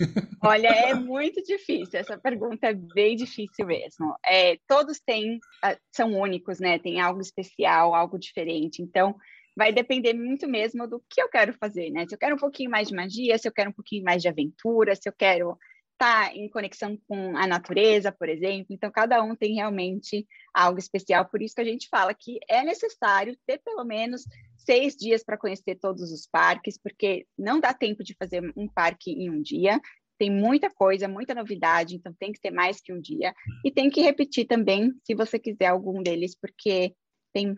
Olha, 0.42 0.68
é 0.68 0.94
muito 0.94 1.42
difícil. 1.42 2.00
Essa 2.00 2.18
pergunta 2.18 2.66
é 2.68 2.74
bem 2.74 3.14
difícil 3.14 3.66
mesmo. 3.66 4.16
É, 4.26 4.56
todos 4.66 4.98
têm, 4.98 5.38
ah, 5.62 5.76
são 5.92 6.18
únicos, 6.18 6.58
né? 6.58 6.78
Tem 6.78 7.00
algo 7.00 7.20
especial, 7.20 7.94
algo 7.94 8.18
diferente. 8.18 8.82
Então, 8.82 9.14
vai 9.60 9.74
depender 9.74 10.14
muito 10.14 10.48
mesmo 10.48 10.88
do 10.88 11.04
que 11.06 11.20
eu 11.20 11.28
quero 11.28 11.52
fazer, 11.52 11.90
né? 11.90 12.06
Se 12.08 12.14
eu 12.14 12.18
quero 12.18 12.34
um 12.34 12.38
pouquinho 12.38 12.70
mais 12.70 12.88
de 12.88 12.94
magia, 12.94 13.36
se 13.36 13.46
eu 13.46 13.52
quero 13.52 13.68
um 13.68 13.74
pouquinho 13.74 14.02
mais 14.02 14.22
de 14.22 14.26
aventura, 14.26 14.96
se 14.96 15.06
eu 15.06 15.12
quero 15.12 15.50
estar 15.92 16.30
tá 16.30 16.34
em 16.34 16.48
conexão 16.48 16.98
com 17.06 17.36
a 17.36 17.46
natureza, 17.46 18.10
por 18.10 18.26
exemplo. 18.26 18.68
Então, 18.70 18.90
cada 18.90 19.22
um 19.22 19.36
tem 19.36 19.56
realmente 19.56 20.26
algo 20.54 20.78
especial. 20.78 21.26
Por 21.26 21.42
isso 21.42 21.54
que 21.54 21.60
a 21.60 21.64
gente 21.64 21.88
fala 21.90 22.14
que 22.14 22.38
é 22.48 22.64
necessário 22.64 23.36
ter 23.46 23.58
pelo 23.58 23.84
menos 23.84 24.22
seis 24.56 24.96
dias 24.96 25.22
para 25.22 25.36
conhecer 25.36 25.74
todos 25.74 26.10
os 26.10 26.26
parques, 26.26 26.78
porque 26.82 27.26
não 27.38 27.60
dá 27.60 27.74
tempo 27.74 28.02
de 28.02 28.16
fazer 28.18 28.42
um 28.56 28.66
parque 28.66 29.10
em 29.10 29.28
um 29.28 29.42
dia. 29.42 29.78
Tem 30.18 30.30
muita 30.30 30.70
coisa, 30.70 31.06
muita 31.06 31.34
novidade, 31.34 31.96
então 31.96 32.14
tem 32.18 32.32
que 32.32 32.40
ter 32.40 32.50
mais 32.50 32.80
que 32.80 32.94
um 32.94 33.00
dia. 33.00 33.34
E 33.62 33.70
tem 33.70 33.90
que 33.90 34.00
repetir 34.00 34.46
também, 34.46 34.90
se 35.04 35.14
você 35.14 35.38
quiser 35.38 35.66
algum 35.66 36.02
deles, 36.02 36.34
porque 36.34 36.94
tem 37.30 37.54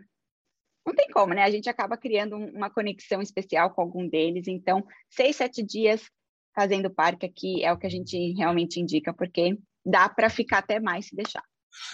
não 0.85 0.95
tem 0.95 1.09
como, 1.09 1.35
né? 1.35 1.43
A 1.43 1.51
gente 1.51 1.69
acaba 1.69 1.97
criando 1.97 2.37
uma 2.37 2.71
conexão 2.71 3.21
especial 3.23 3.71
com 3.71 3.81
algum 3.81 4.09
deles. 4.09 4.49
Então, 4.49 4.85
seis, 5.09 5.37
sete 5.37 5.63
dias 5.63 6.03
fazendo 6.55 6.91
parque 6.91 7.27
aqui 7.27 7.65
é 7.65 7.73
o 7.73 7.79
que 7.79 7.87
a 7.87 7.91
gente 7.91 8.33
realmente 8.33 8.81
indica, 8.81 9.13
porque 9.13 9.59
dá 9.85 10.09
para 10.09 10.29
ficar 10.29 10.59
até 10.59 10.81
mais 10.81 11.07
se 11.07 11.17
deixar. 11.17 11.45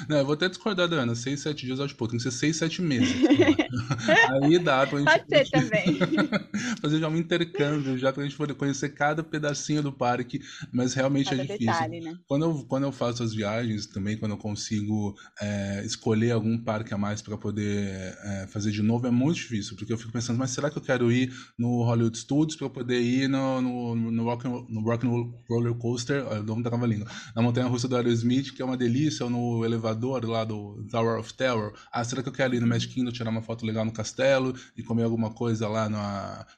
Não, 0.08 0.18
eu 0.18 0.24
vou 0.24 0.34
até 0.34 0.48
discordar 0.48 0.88
da 0.88 0.96
Ana. 0.96 1.14
Seis, 1.14 1.40
sete 1.40 1.66
dias, 1.66 1.80
acho 1.80 1.94
pouco. 1.94 2.12
Tem 2.12 2.18
que 2.18 2.24
ser 2.24 2.30
seis, 2.30 2.56
sete 2.56 2.82
meses. 2.82 3.14
Aí 4.42 4.58
dá 4.58 4.86
pra 4.86 4.98
gente... 4.98 5.08
Pode 5.08 5.24
ser 5.28 5.50
também. 5.50 5.98
fazer 6.80 7.00
já 7.00 7.08
um 7.08 7.16
intercâmbio, 7.16 7.98
já 7.98 8.12
pra 8.12 8.24
gente 8.24 8.36
poder 8.36 8.54
conhecer 8.54 8.90
cada 8.90 9.22
pedacinho 9.22 9.82
do 9.82 9.92
parque. 9.92 10.40
Mas 10.72 10.94
realmente 10.94 11.28
é 11.28 11.30
cada 11.30 11.42
é 11.42 11.46
difícil. 11.46 11.72
Detalhe, 11.72 12.00
né? 12.00 12.18
quando, 12.26 12.44
eu, 12.44 12.64
quando 12.68 12.84
eu 12.84 12.92
faço 12.92 13.22
as 13.22 13.34
viagens 13.34 13.86
também, 13.86 14.16
quando 14.16 14.32
eu 14.32 14.38
consigo 14.38 15.16
é, 15.40 15.82
escolher 15.84 16.32
algum 16.32 16.58
parque 16.58 16.94
a 16.94 16.98
mais 16.98 17.22
para 17.22 17.36
poder 17.36 18.16
é, 18.22 18.46
fazer 18.48 18.70
de 18.70 18.82
novo, 18.82 19.06
é 19.06 19.10
muito 19.10 19.36
difícil. 19.36 19.76
Porque 19.76 19.92
eu 19.92 19.98
fico 19.98 20.12
pensando, 20.12 20.38
mas 20.38 20.50
será 20.50 20.70
que 20.70 20.78
eu 20.78 20.82
quero 20.82 21.10
ir 21.12 21.32
no 21.58 21.82
Hollywood 21.82 22.16
Studios 22.18 22.56
para 22.56 22.68
poder 22.68 23.00
ir 23.00 23.28
no, 23.28 23.60
no, 23.60 23.94
no, 23.94 24.24
rock, 24.24 24.44
no 24.46 24.80
Rock 24.80 25.06
Roller 25.48 25.74
Coaster, 25.74 26.16
eu 26.16 26.42
dou 26.42 26.56
um 26.56 26.62
trava-língua, 26.62 27.06
na 27.34 27.42
Montanha 27.42 27.66
Russa 27.66 27.88
do 27.88 27.96
Aerosmith, 27.96 28.52
que 28.54 28.62
é 28.62 28.64
uma 28.64 28.76
delícia, 28.76 29.24
ou 29.24 29.30
no 29.30 29.64
elevador 29.68 30.24
lá 30.24 30.44
do 30.44 30.86
Tower 30.90 31.18
of 31.18 31.32
Terror. 31.34 31.72
Ah, 31.92 32.02
será 32.04 32.22
que 32.22 32.28
eu 32.28 32.32
quero 32.32 32.54
ir 32.54 32.60
no 32.60 32.66
Magic 32.66 32.92
Kingdom 32.92 33.12
tirar 33.12 33.30
uma 33.30 33.42
foto 33.42 33.64
legal 33.64 33.84
no 33.84 33.92
castelo 33.92 34.54
e 34.76 34.82
comer 34.82 35.04
alguma 35.04 35.32
coisa 35.32 35.68
lá 35.68 35.88
no, 35.88 35.98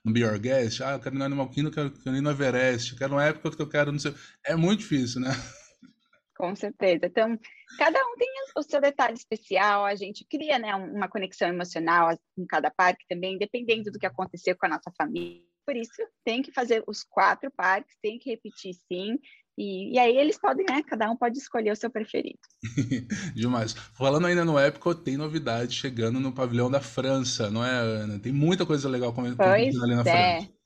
no 0.04 0.12
Be 0.12 0.20
Your 0.20 0.38
Guest? 0.38 0.80
Ah, 0.80 0.92
eu 0.92 1.00
quero 1.00 1.14
ir 1.14 1.18
no 1.18 1.24
Animal 1.24 1.48
Kingdom, 1.50 1.70
quero, 1.70 1.90
quero 1.90 2.16
ir 2.16 2.20
no 2.20 2.30
Everest, 2.30 2.96
quero 2.96 3.12
uma 3.12 3.24
época 3.24 3.50
que 3.50 3.62
eu 3.62 3.68
quero, 3.68 3.92
não 3.92 3.98
sei. 3.98 4.14
É 4.44 4.56
muito 4.56 4.80
difícil, 4.80 5.20
né? 5.20 5.30
Com 6.40 6.56
certeza. 6.56 7.04
Então, 7.04 7.38
cada 7.76 7.98
um 7.98 8.16
tem 8.16 8.28
o 8.56 8.62
seu 8.62 8.80
detalhe 8.80 9.14
especial, 9.14 9.84
a 9.84 9.94
gente 9.94 10.24
cria 10.24 10.58
né, 10.58 10.74
uma 10.74 11.06
conexão 11.06 11.48
emocional 11.48 12.18
em 12.38 12.46
cada 12.46 12.70
parque 12.70 13.04
também, 13.06 13.36
dependendo 13.36 13.90
do 13.90 13.98
que 13.98 14.06
aconteceu 14.06 14.56
com 14.56 14.64
a 14.64 14.70
nossa 14.70 14.90
família. 14.96 15.42
Por 15.66 15.76
isso, 15.76 16.02
tem 16.24 16.40
que 16.40 16.50
fazer 16.50 16.82
os 16.86 17.04
quatro 17.04 17.50
parques, 17.50 17.94
tem 18.00 18.18
que 18.18 18.30
repetir 18.30 18.72
sim, 18.90 19.18
e, 19.56 19.94
e, 19.94 19.98
aí 19.98 20.16
eles 20.16 20.38
podem, 20.38 20.64
né? 20.68 20.82
Cada 20.82 21.10
um 21.10 21.16
pode 21.16 21.38
escolher 21.38 21.70
o 21.72 21.76
seu 21.76 21.90
preferido. 21.90 22.38
Demais. 23.34 23.72
Falando 23.72 24.26
ainda 24.26 24.44
no 24.44 24.58
Epcot, 24.58 25.02
tem 25.02 25.16
novidade 25.16 25.74
chegando 25.74 26.18
no 26.18 26.32
pavilhão 26.32 26.70
da 26.70 26.80
França, 26.80 27.50
não 27.50 27.64
é, 27.64 27.70
Ana? 27.70 28.18
Tem 28.18 28.32
muita 28.32 28.64
coisa 28.64 28.88
legal 28.88 29.12
comentando 29.12 29.50
ali 29.50 29.94
na 29.94 30.02
é. 30.02 30.38
França. 30.38 30.60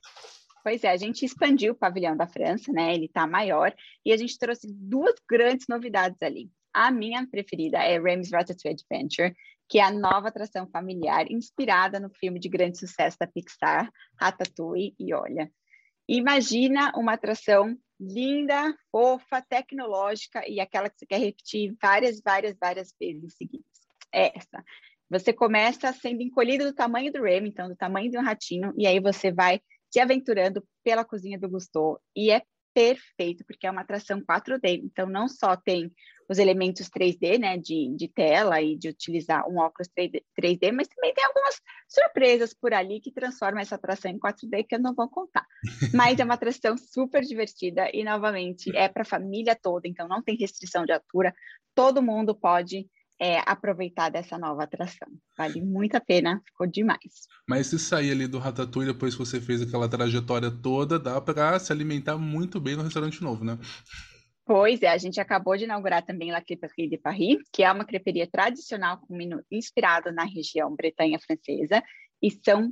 Pois 0.63 0.83
é, 0.83 0.89
a 0.89 0.97
gente 0.97 1.23
expandiu 1.23 1.73
o 1.73 1.77
pavilhão 1.77 2.17
da 2.17 2.25
França, 2.25 2.71
né? 2.71 2.95
Ele 2.95 3.05
está 3.05 3.27
maior 3.27 3.71
e 4.03 4.11
a 4.11 4.17
gente 4.17 4.37
trouxe 4.37 4.67
duas 4.67 5.13
grandes 5.29 5.67
novidades 5.69 6.17
ali. 6.23 6.49
A 6.73 6.89
minha 6.89 7.27
preferida 7.27 7.77
é 7.77 7.99
Remy's 7.99 8.31
Ratatouille 8.31 8.75
Adventure, 8.75 9.35
que 9.69 9.79
é 9.79 9.83
a 9.83 9.91
nova 9.91 10.29
atração 10.29 10.67
familiar 10.67 11.31
inspirada 11.31 11.99
no 11.99 12.09
filme 12.09 12.39
de 12.39 12.49
grande 12.49 12.79
sucesso 12.79 13.15
da 13.19 13.27
Pixar, 13.27 13.91
Ratatouille. 14.19 14.95
E 14.99 15.13
olha, 15.13 15.51
imagina 16.07 16.91
uma 16.95 17.13
atração 17.13 17.77
linda, 17.99 18.75
fofa, 18.91 19.41
tecnológica 19.41 20.43
e 20.47 20.59
aquela 20.59 20.89
que 20.89 20.97
você 20.97 21.05
quer 21.05 21.19
repetir 21.19 21.75
várias, 21.81 22.21
várias, 22.21 22.55
várias 22.59 22.93
vezes 22.99 23.35
seguidas. 23.35 23.65
É 24.13 24.37
essa. 24.37 24.63
Você 25.09 25.31
começa 25.31 25.93
sendo 25.93 26.21
encolhido 26.21 26.65
do 26.65 26.73
tamanho 26.73 27.11
do 27.11 27.21
Remy, 27.21 27.49
então 27.49 27.69
do 27.69 27.75
tamanho 27.75 28.09
de 28.09 28.17
um 28.17 28.23
ratinho, 28.23 28.73
e 28.77 28.87
aí 28.87 28.99
você 28.99 29.31
vai 29.31 29.61
se 29.91 29.99
aventurando 29.99 30.65
pela 30.83 31.05
cozinha 31.05 31.39
do 31.39 31.49
Gusto. 31.49 31.99
E 32.15 32.31
é 32.31 32.41
perfeito, 32.75 33.45
porque 33.45 33.65
é 33.65 33.71
uma 33.71 33.81
atração 33.81 34.21
4D. 34.21 34.81
Então, 34.83 35.07
não 35.07 35.29
só 35.29 35.55
tem 35.55 35.89
os 36.27 36.37
elementos 36.37 36.89
3D, 36.89 37.39
né, 37.39 37.57
de, 37.57 37.95
de 37.95 38.09
tela 38.09 38.61
e 38.61 38.75
de 38.75 38.89
utilizar 38.89 39.47
um 39.47 39.59
óculos 39.59 39.87
3D, 39.97 40.21
3D, 40.37 40.71
mas 40.73 40.87
também 40.89 41.13
tem 41.13 41.23
algumas 41.23 41.61
surpresas 41.87 42.53
por 42.53 42.73
ali 42.73 42.99
que 42.99 43.11
transformam 43.11 43.61
essa 43.61 43.75
atração 43.75 44.11
em 44.11 44.19
4D 44.19 44.65
que 44.67 44.75
eu 44.75 44.79
não 44.79 44.93
vou 44.93 45.07
contar. 45.07 45.45
Mas 45.93 46.19
é 46.19 46.25
uma 46.25 46.33
atração 46.33 46.75
super 46.77 47.21
divertida 47.21 47.89
e, 47.93 48.03
novamente, 48.03 48.75
é 48.75 48.89
para 48.89 49.03
a 49.03 49.05
família 49.05 49.55
toda, 49.55 49.87
então 49.87 50.07
não 50.07 50.21
tem 50.21 50.35
restrição 50.35 50.85
de 50.85 50.91
altura, 50.91 51.33
todo 51.73 52.01
mundo 52.01 52.35
pode 52.35 52.89
é, 53.19 53.39
aproveitar 53.45 54.09
dessa 54.09 54.37
nova 54.37 54.63
atração. 54.63 55.07
Vale 55.37 55.61
muito 55.61 55.95
a 55.95 56.01
pena, 56.01 56.41
ficou 56.45 56.67
demais. 56.67 57.27
Mas 57.47 57.67
se 57.67 57.79
sair 57.79 58.11
ali 58.11 58.27
do 58.27 58.39
Ratatouille 58.39 58.91
depois 58.91 59.15
que 59.15 59.19
você 59.19 59.39
fez 59.39 59.61
aquela 59.61 59.87
trajetória 59.87 60.51
toda, 60.51 60.99
dá 60.99 61.19
para 61.21 61.57
se 61.59 61.71
alimentar 61.71 62.17
muito 62.17 62.59
bem 62.59 62.75
no 62.75 62.83
restaurante 62.83 63.21
novo, 63.23 63.43
né? 63.43 63.57
Pois 64.45 64.81
é, 64.83 64.89
a 64.89 64.97
gente 64.97 65.19
acabou 65.19 65.57
de 65.57 65.63
inaugurar 65.63 66.05
também 66.05 66.31
La 66.31 66.41
Crêperie 66.41 66.87
de 66.87 66.97
Paris, 66.97 67.37
que 67.51 67.63
é 67.63 67.71
uma 67.71 67.85
creperia 67.85 68.29
tradicional 68.29 68.99
com 68.99 69.15
menu 69.15 69.41
inspirado 69.51 70.11
na 70.11 70.23
região 70.23 70.75
bretanha 70.75 71.19
francesa, 71.19 71.83
e 72.21 72.29
são 72.29 72.71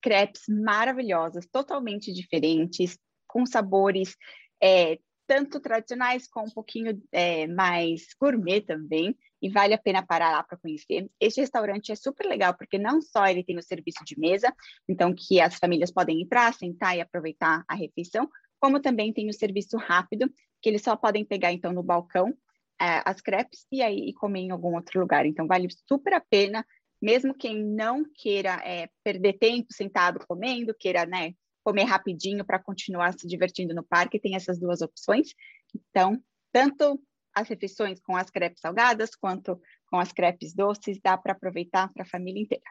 crepes 0.00 0.42
maravilhosas, 0.48 1.46
totalmente 1.50 2.12
diferentes, 2.12 2.96
com 3.26 3.44
sabores 3.44 4.14
é, 4.62 4.98
tanto 5.26 5.60
tradicionais 5.60 6.28
como 6.28 6.46
um 6.46 6.50
pouquinho 6.50 7.02
é, 7.12 7.46
mais 7.46 8.06
gourmet 8.20 8.60
também, 8.60 9.16
e 9.42 9.50
vale 9.50 9.74
a 9.74 9.78
pena 9.78 10.04
parar 10.04 10.32
lá 10.32 10.42
para 10.42 10.56
conhecer. 10.56 11.10
Este 11.20 11.40
restaurante 11.40 11.92
é 11.92 11.94
super 11.94 12.26
legal, 12.26 12.54
porque 12.56 12.78
não 12.78 13.02
só 13.02 13.26
ele 13.26 13.44
tem 13.44 13.58
o 13.58 13.62
serviço 13.62 14.04
de 14.04 14.18
mesa, 14.18 14.54
então 14.88 15.14
que 15.14 15.40
as 15.40 15.56
famílias 15.56 15.90
podem 15.90 16.22
entrar, 16.22 16.52
sentar 16.54 16.96
e 16.96 17.00
aproveitar 17.00 17.64
a 17.68 17.74
refeição, 17.74 18.28
como 18.58 18.80
também 18.80 19.12
tem 19.12 19.28
o 19.28 19.34
serviço 19.34 19.76
rápido, 19.76 20.30
que 20.62 20.68
eles 20.68 20.82
só 20.82 20.96
podem 20.96 21.24
pegar 21.24 21.52
então 21.52 21.72
no 21.72 21.82
balcão 21.82 22.34
é, 22.80 23.02
as 23.04 23.20
crepes 23.20 23.66
e 23.70 23.82
aí 23.82 24.08
e 24.08 24.14
comer 24.14 24.40
em 24.40 24.50
algum 24.50 24.74
outro 24.74 25.00
lugar. 25.00 25.26
Então 25.26 25.46
vale 25.46 25.68
super 25.88 26.14
a 26.14 26.20
pena, 26.20 26.64
mesmo 27.00 27.34
quem 27.34 27.62
não 27.62 28.04
queira 28.14 28.60
é, 28.64 28.88
perder 29.04 29.34
tempo 29.34 29.68
sentado 29.72 30.24
comendo, 30.26 30.74
queira 30.74 31.04
né, 31.04 31.32
comer 31.66 31.82
rapidinho 31.82 32.44
para 32.44 32.62
continuar 32.62 33.12
se 33.18 33.26
divertindo 33.26 33.74
no 33.74 33.82
parque, 33.82 34.20
tem 34.20 34.36
essas 34.36 34.56
duas 34.56 34.82
opções. 34.82 35.30
Então, 35.74 36.16
tanto 36.52 37.02
as 37.34 37.48
refeições 37.48 37.98
com 38.00 38.16
as 38.16 38.30
crepes 38.30 38.60
salgadas 38.60 39.16
quanto 39.16 39.60
com 39.90 39.98
as 39.98 40.12
crepes 40.12 40.54
doces, 40.54 41.00
dá 41.02 41.18
para 41.18 41.32
aproveitar 41.32 41.92
para 41.92 42.04
a 42.04 42.08
família 42.08 42.40
inteira. 42.40 42.62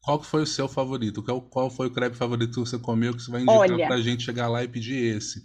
Qual 0.00 0.22
foi 0.22 0.42
o 0.42 0.46
seu 0.46 0.68
favorito? 0.68 1.20
Qual, 1.20 1.42
qual 1.42 1.68
foi 1.68 1.88
o 1.88 1.92
crepe 1.92 2.16
favorito 2.16 2.52
que 2.52 2.60
você 2.60 2.78
comeu 2.78 3.12
que 3.12 3.22
você 3.22 3.32
vai 3.32 3.40
indicar 3.40 3.88
para 3.88 3.96
a 3.96 4.00
gente 4.00 4.22
chegar 4.22 4.46
lá 4.46 4.62
e 4.62 4.68
pedir 4.68 5.16
esse? 5.16 5.42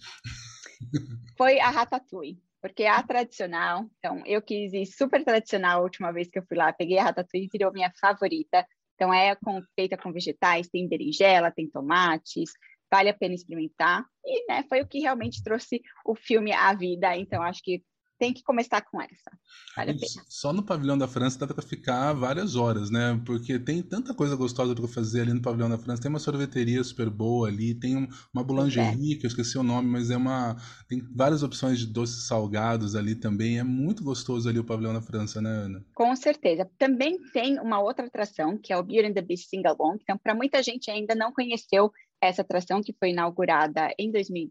Foi 1.36 1.60
a 1.60 1.70
ratatouille, 1.70 2.40
porque 2.62 2.84
é 2.84 2.90
a 2.90 3.02
tradicional. 3.02 3.90
Então, 3.98 4.22
eu 4.26 4.42
quis 4.42 4.72
ir 4.72 4.86
super 4.86 5.24
tradicional 5.26 5.80
a 5.80 5.84
última 5.84 6.12
vez 6.12 6.30
que 6.30 6.40
eu 6.40 6.44
fui 6.48 6.56
lá. 6.56 6.72
Peguei 6.72 6.98
a 7.00 7.04
ratatouille 7.06 7.48
e 7.48 7.50
virou 7.52 7.74
minha 7.74 7.92
favorita. 8.00 8.66
Então, 8.96 9.14
é 9.14 9.36
com, 9.36 9.62
feita 9.76 9.98
com 9.98 10.12
vegetais, 10.12 10.70
tem 10.70 10.88
berinjela, 10.88 11.52
tem 11.52 11.70
tomates, 11.70 12.52
vale 12.92 13.10
a 13.10 13.14
pena 13.14 13.36
experimentar. 13.36 14.06
E 14.26 14.46
né, 14.48 14.64
foi 14.68 14.82
o 14.82 14.88
que 14.88 15.00
realmente 15.00 15.44
trouxe 15.44 15.82
o 16.06 16.16
filme 16.16 16.52
à 16.52 16.74
vida. 16.74 17.16
Então, 17.16 17.42
acho 17.42 17.62
que 17.64 17.84
tem 18.20 18.34
que 18.34 18.44
começar 18.44 18.82
com 18.82 19.02
essa. 19.02 19.32
Vale 19.76 19.92
a 19.92 19.94
pena. 19.94 20.26
Só 20.28 20.52
no 20.52 20.62
pavilhão 20.62 20.98
da 20.98 21.08
França 21.08 21.40
dá 21.40 21.48
para 21.48 21.64
ficar 21.64 22.12
várias 22.12 22.56
horas, 22.56 22.92
né? 22.92 23.20
Porque 23.26 23.58
tem 23.58 23.82
tanta 23.82 24.14
coisa 24.14 24.36
gostosa 24.36 24.76
para 24.76 24.88
fazer 24.88 25.22
ali 25.22 25.34
no 25.34 25.42
pavilhão 25.42 25.70
da 25.70 25.78
França. 25.78 26.02
Tem 26.02 26.10
uma 26.10 26.20
sorveteria 26.20 26.84
super 26.84 27.10
boa 27.10 27.48
ali, 27.48 27.74
tem 27.74 28.10
uma 28.34 28.44
boulangerie, 28.44 29.14
é. 29.14 29.16
que 29.16 29.26
eu 29.26 29.30
esqueci 29.30 29.58
o 29.58 29.64
nome, 29.64 29.90
mas 29.90 30.12
é 30.12 30.18
uma. 30.18 30.58
Tem 30.88 31.02
várias 31.16 31.42
opções 31.42 31.80
de 31.80 31.88
doces 31.88 32.28
salgados 32.28 32.94
ali 32.94 33.16
também. 33.16 33.58
É 33.58 33.64
muito 33.64 34.04
gostoso 34.04 34.50
ali 34.50 34.60
o 34.60 34.66
pavilhão 34.66 34.94
da 34.94 35.02
França, 35.02 35.42
né, 35.42 35.50
Ana? 35.50 35.86
Com 35.96 36.14
certeza. 36.18 36.70
Também 36.78 37.18
tem 37.32 37.58
uma 37.60 37.82
outra 37.82 38.06
atração, 38.06 38.58
que 38.58 38.74
é 38.74 38.78
o 38.78 38.84
Beauty 38.84 39.08
and 39.08 39.14
the 39.14 39.22
Beast 39.22 39.50
Sing 39.50 39.66
Along. 39.66 39.98
Então, 40.02 40.18
para 40.18 40.36
muita 40.36 40.62
gente 40.62 40.92
ainda 40.92 41.16
não 41.16 41.32
conheceu 41.32 41.90
essa 42.22 42.42
atração 42.42 42.82
que 42.82 42.94
foi 42.94 43.10
inaugurada 43.10 43.94
em 43.98 44.12
2000, 44.12 44.50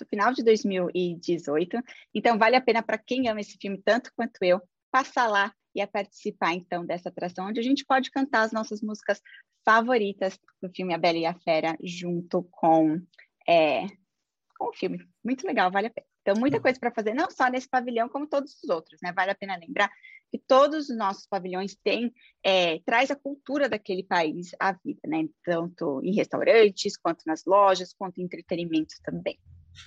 no 0.00 0.06
final 0.06 0.32
de 0.32 0.42
2018. 0.42 1.78
Então, 2.14 2.38
vale 2.38 2.56
a 2.56 2.60
pena 2.60 2.82
para 2.82 2.98
quem 2.98 3.28
ama 3.28 3.40
esse 3.40 3.56
filme 3.60 3.80
tanto 3.84 4.12
quanto 4.14 4.42
eu, 4.42 4.60
passar 4.90 5.26
lá 5.26 5.52
e 5.74 5.80
a 5.80 5.86
participar, 5.86 6.52
então, 6.52 6.84
dessa 6.84 7.08
atração, 7.08 7.46
onde 7.46 7.60
a 7.60 7.62
gente 7.62 7.84
pode 7.84 8.10
cantar 8.10 8.42
as 8.42 8.52
nossas 8.52 8.82
músicas 8.82 9.20
favoritas 9.64 10.38
do 10.60 10.68
filme 10.68 10.92
A 10.92 10.98
Bela 10.98 11.18
e 11.18 11.26
a 11.26 11.34
Fera, 11.34 11.76
junto 11.82 12.42
com, 12.50 13.00
é, 13.48 13.86
com 14.58 14.68
o 14.68 14.72
filme. 14.72 14.98
Muito 15.24 15.46
legal, 15.46 15.70
vale 15.70 15.86
a 15.86 15.90
pena. 15.90 16.11
Então, 16.22 16.38
muita 16.38 16.60
coisa 16.60 16.78
para 16.78 16.92
fazer, 16.92 17.14
não 17.14 17.28
só 17.30 17.48
nesse 17.48 17.68
pavilhão, 17.68 18.08
como 18.08 18.28
todos 18.28 18.54
os 18.62 18.70
outros, 18.70 19.00
né? 19.02 19.12
Vale 19.12 19.32
a 19.32 19.34
pena 19.34 19.56
lembrar 19.56 19.90
que 20.30 20.38
todos 20.38 20.88
os 20.88 20.96
nossos 20.96 21.26
pavilhões 21.26 21.74
têm, 21.74 22.12
é, 22.42 22.78
traz 22.86 23.10
a 23.10 23.16
cultura 23.16 23.68
daquele 23.68 24.04
país 24.04 24.52
à 24.58 24.72
vida, 24.72 25.00
né? 25.06 25.28
Tanto 25.44 26.00
em 26.02 26.14
restaurantes, 26.14 26.96
quanto 26.96 27.22
nas 27.26 27.44
lojas, 27.44 27.92
quanto 27.92 28.20
em 28.20 28.24
entretenimento 28.24 28.94
também. 29.02 29.38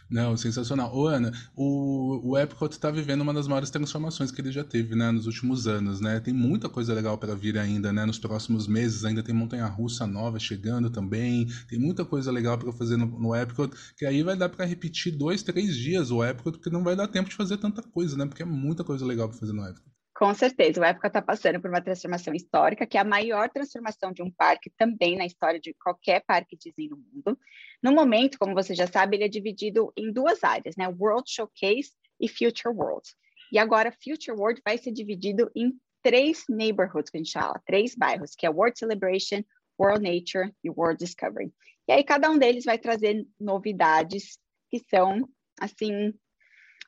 Não, 0.09 0.35
sensacional. 0.37 0.95
Ô, 0.95 1.07
Ana, 1.07 1.31
o, 1.55 2.31
o 2.31 2.37
Epcot 2.37 2.71
está 2.71 2.91
vivendo 2.91 3.21
uma 3.21 3.33
das 3.33 3.47
maiores 3.47 3.69
transformações 3.69 4.31
que 4.31 4.41
ele 4.41 4.51
já 4.51 4.63
teve, 4.63 4.95
né, 4.95 5.11
nos 5.11 5.25
últimos 5.25 5.67
anos, 5.67 5.99
né? 5.99 6.19
Tem 6.19 6.33
muita 6.33 6.69
coisa 6.69 6.93
legal 6.93 7.17
para 7.17 7.35
vir 7.35 7.57
ainda, 7.57 7.91
né? 7.91 8.05
Nos 8.05 8.19
próximos 8.19 8.67
meses 8.67 9.05
ainda 9.05 9.23
tem 9.23 9.33
montanha-russa 9.33 10.05
nova 10.07 10.39
chegando 10.39 10.89
também. 10.89 11.47
Tem 11.67 11.79
muita 11.79 12.05
coisa 12.05 12.31
legal 12.31 12.57
para 12.57 12.71
fazer 12.71 12.97
no, 12.97 13.05
no 13.05 13.35
Epcot, 13.35 13.71
que 13.97 14.05
aí 14.05 14.23
vai 14.23 14.35
dar 14.35 14.49
para 14.49 14.65
repetir 14.65 15.15
dois, 15.15 15.43
três 15.43 15.75
dias 15.75 16.11
o 16.11 16.23
Epcot, 16.23 16.57
porque 16.57 16.69
não 16.69 16.83
vai 16.83 16.95
dar 16.95 17.07
tempo 17.07 17.29
de 17.29 17.35
fazer 17.35 17.57
tanta 17.57 17.81
coisa, 17.81 18.17
né? 18.17 18.25
Porque 18.25 18.43
é 18.43 18.45
muita 18.45 18.83
coisa 18.83 19.05
legal 19.05 19.29
para 19.29 19.37
fazer 19.37 19.53
no 19.53 19.65
Epcot. 19.67 19.94
Com 20.25 20.33
certeza, 20.33 20.81
o 20.81 20.83
Epcot 20.83 21.05
está 21.05 21.21
passando 21.21 21.61
por 21.61 21.69
uma 21.69 21.83
transformação 21.83 22.33
histórica, 22.33 22.87
que 22.87 22.97
é 22.97 22.99
a 22.99 23.03
maior 23.03 23.47
transformação 23.47 24.11
de 24.11 24.23
um 24.23 24.31
parque 24.31 24.71
também 24.75 25.15
na 25.15 25.23
história 25.23 25.59
de 25.59 25.71
qualquer 25.75 26.23
parque 26.25 26.57
Disney 26.57 26.89
no 26.89 26.97
mundo. 26.97 27.37
No 27.79 27.93
momento, 27.93 28.39
como 28.39 28.55
você 28.55 28.73
já 28.73 28.87
sabe, 28.87 29.17
ele 29.17 29.25
é 29.25 29.27
dividido 29.27 29.93
em 29.95 30.11
duas 30.11 30.43
áreas, 30.43 30.75
né? 30.75 30.87
World 30.87 31.29
Showcase 31.31 31.91
e 32.19 32.27
Future 32.27 32.75
World. 32.75 33.07
E 33.51 33.59
agora, 33.59 33.93
Future 34.03 34.35
World 34.35 34.59
vai 34.65 34.79
ser 34.79 34.91
dividido 34.93 35.51
em 35.55 35.79
três 36.01 36.43
neighborhoods, 36.49 37.11
que 37.11 37.17
a 37.17 37.21
gente 37.23 37.31
fala, 37.31 37.61
três 37.63 37.93
bairros, 37.93 38.33
que 38.35 38.47
é 38.47 38.49
World 38.49 38.79
Celebration, 38.79 39.43
World 39.79 40.01
Nature 40.01 40.51
e 40.63 40.71
World 40.71 41.05
Discovery. 41.05 41.53
E 41.87 41.91
aí, 41.91 42.03
cada 42.03 42.31
um 42.31 42.39
deles 42.39 42.65
vai 42.65 42.79
trazer 42.79 43.27
novidades 43.39 44.39
que 44.71 44.79
são, 44.89 45.29
assim, 45.61 46.11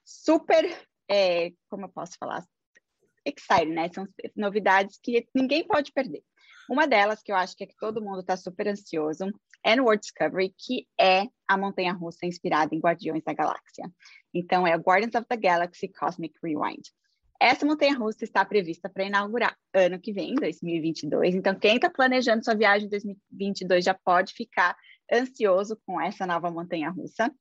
super, 0.03 0.65
é, 1.07 1.51
como 1.69 1.85
eu 1.85 1.89
posso 1.89 2.17
falar, 2.17 2.43
exciting, 3.27 3.73
né? 3.73 3.89
São 3.93 4.07
novidades 4.35 4.99
que 5.01 5.27
ninguém 5.33 5.65
pode 5.65 5.91
perder. 5.91 6.23
Uma 6.69 6.85
delas, 6.85 7.23
que 7.23 7.31
eu 7.31 7.35
acho 7.35 7.55
que 7.55 7.63
é 7.63 7.67
que 7.67 7.77
todo 7.77 8.01
mundo 8.01 8.19
está 8.19 8.35
super 8.35 8.67
ansioso, 8.67 9.31
é 9.63 9.75
no 9.75 9.83
World 9.83 10.01
Discovery, 10.01 10.53
que 10.57 10.85
é 10.99 11.27
a 11.47 11.57
montanha-russa 11.57 12.25
inspirada 12.25 12.75
em 12.75 12.79
Guardiões 12.79 13.23
da 13.23 13.33
Galáxia. 13.33 13.89
Então, 14.33 14.67
é 14.67 14.73
a 14.73 14.77
Guardians 14.77 15.15
of 15.15 15.25
the 15.27 15.37
Galaxy 15.37 15.87
Cosmic 15.87 16.37
Rewind. 16.43 16.83
Essa 17.39 17.65
montanha-russa 17.65 18.23
está 18.23 18.43
prevista 18.43 18.89
para 18.89 19.05
inaugurar 19.05 19.55
ano 19.73 19.99
que 19.99 20.11
vem, 20.11 20.35
2022. 20.35 21.35
Então, 21.35 21.57
quem 21.57 21.75
está 21.75 21.89
planejando 21.89 22.43
sua 22.43 22.55
viagem 22.55 22.87
em 22.87 22.89
2022 22.89 23.85
já 23.85 23.93
pode 23.93 24.33
ficar 24.33 24.75
ansioso 25.11 25.79
com 25.85 26.01
essa 26.01 26.25
nova 26.25 26.51
montanha-russa. 26.51 27.31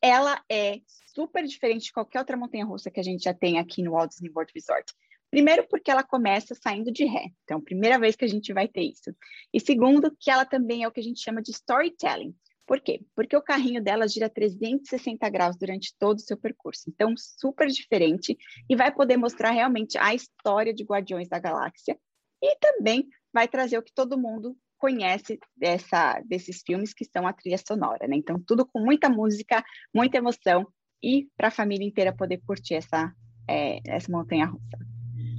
Ela 0.00 0.42
é 0.50 0.80
super 1.12 1.44
diferente 1.44 1.86
de 1.86 1.92
qualquer 1.92 2.20
outra 2.20 2.36
montanha-russa 2.36 2.90
que 2.90 3.00
a 3.00 3.02
gente 3.02 3.24
já 3.24 3.34
tem 3.34 3.58
aqui 3.58 3.82
no 3.82 3.90
Walt 3.90 4.10
Disney 4.10 4.30
World 4.34 4.52
Resort. 4.54 4.94
Primeiro, 5.30 5.66
porque 5.68 5.90
ela 5.90 6.02
começa 6.02 6.54
saindo 6.54 6.90
de 6.90 7.04
ré. 7.04 7.30
Então, 7.44 7.60
primeira 7.60 7.98
vez 7.98 8.16
que 8.16 8.24
a 8.24 8.28
gente 8.28 8.52
vai 8.52 8.66
ter 8.66 8.82
isso. 8.82 9.14
E 9.54 9.60
segundo, 9.60 10.14
que 10.18 10.30
ela 10.30 10.44
também 10.44 10.82
é 10.82 10.88
o 10.88 10.90
que 10.90 11.00
a 11.00 11.02
gente 11.02 11.22
chama 11.22 11.40
de 11.40 11.52
storytelling. 11.52 12.34
Por 12.66 12.80
quê? 12.80 13.00
Porque 13.16 13.36
o 13.36 13.42
carrinho 13.42 13.82
dela 13.82 14.06
gira 14.06 14.28
360 14.28 15.28
graus 15.28 15.56
durante 15.56 15.94
todo 15.98 16.18
o 16.18 16.22
seu 16.22 16.36
percurso. 16.36 16.84
Então, 16.88 17.14
super 17.16 17.68
diferente 17.68 18.36
e 18.68 18.76
vai 18.76 18.92
poder 18.92 19.16
mostrar 19.16 19.50
realmente 19.50 19.98
a 19.98 20.14
história 20.14 20.72
de 20.72 20.84
Guardiões 20.84 21.28
da 21.28 21.38
Galáxia 21.38 21.98
e 22.42 22.56
também 22.58 23.08
vai 23.32 23.48
trazer 23.48 23.78
o 23.78 23.82
que 23.82 23.92
todo 23.92 24.18
mundo 24.18 24.56
conhece 24.78 25.38
dessa, 25.56 26.20
desses 26.24 26.62
filmes 26.66 26.94
que 26.94 27.04
são 27.04 27.26
a 27.26 27.32
trilha 27.32 27.58
sonora, 27.58 28.06
né? 28.08 28.16
Então, 28.16 28.42
tudo 28.44 28.66
com 28.66 28.80
muita 28.80 29.08
música, 29.08 29.64
muita 29.94 30.18
emoção 30.18 30.66
e 31.02 31.28
para 31.36 31.48
a 31.48 31.52
família 31.52 31.86
inteira 31.86 32.14
poder 32.14 32.40
curtir 32.46 32.74
essa, 32.74 33.12
é, 33.48 33.80
essa 33.86 34.10
montanha-russa. 34.10 34.78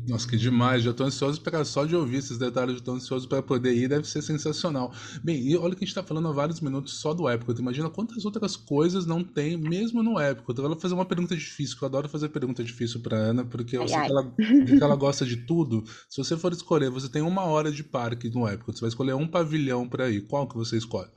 Nossa, 0.07 0.27
que 0.27 0.37
demais. 0.37 0.83
Já 0.83 0.91
estou 0.91 1.05
ansioso 1.05 1.41
para 1.41 1.63
só 1.63 1.85
de 1.85 1.95
ouvir 1.95 2.17
esses 2.17 2.37
detalhes, 2.37 2.77
estou 2.77 2.95
ansioso 2.95 3.27
para 3.27 3.41
poder 3.41 3.73
ir, 3.73 3.87
deve 3.87 4.07
ser 4.07 4.21
sensacional. 4.21 4.93
Bem, 5.23 5.41
e 5.41 5.55
olha 5.55 5.75
que 5.75 5.83
a 5.83 5.85
gente 5.85 5.89
está 5.89 6.03
falando 6.03 6.27
há 6.27 6.31
vários 6.31 6.59
minutos 6.59 6.99
só 6.99 7.13
do 7.13 7.29
Epcot. 7.29 7.59
Imagina 7.59 7.89
quantas 7.89 8.25
outras 8.25 8.55
coisas 8.55 9.05
não 9.05 9.23
tem, 9.23 9.57
mesmo 9.57 10.01
no 10.01 10.19
Epcot. 10.19 10.57
Eu 10.57 10.67
vou 10.67 10.79
fazer 10.79 10.93
uma 10.93 11.05
pergunta 11.05 11.35
difícil, 11.35 11.77
que 11.77 11.83
eu 11.83 11.87
adoro 11.87 12.09
fazer 12.09 12.29
pergunta 12.29 12.63
difícil 12.63 13.01
para 13.01 13.17
Ana, 13.17 13.45
porque 13.45 13.77
eu 13.77 13.83
ai, 13.83 13.87
sei 13.87 13.97
ai. 13.97 14.05
Que, 14.07 14.11
ela, 14.11 14.33
que 14.77 14.83
ela 14.83 14.95
gosta 14.95 15.25
de 15.25 15.37
tudo. 15.45 15.83
Se 16.09 16.17
você 16.17 16.37
for 16.37 16.51
escolher, 16.51 16.89
você 16.89 17.09
tem 17.09 17.21
uma 17.21 17.43
hora 17.43 17.71
de 17.71 17.83
parque 17.83 18.29
no 18.29 18.47
Epcot, 18.47 18.73
você 18.73 18.81
vai 18.81 18.89
escolher 18.89 19.13
um 19.13 19.27
pavilhão 19.27 19.87
para 19.87 20.09
ir. 20.09 20.21
Qual 20.27 20.47
que 20.47 20.55
você 20.55 20.77
escolhe? 20.77 21.09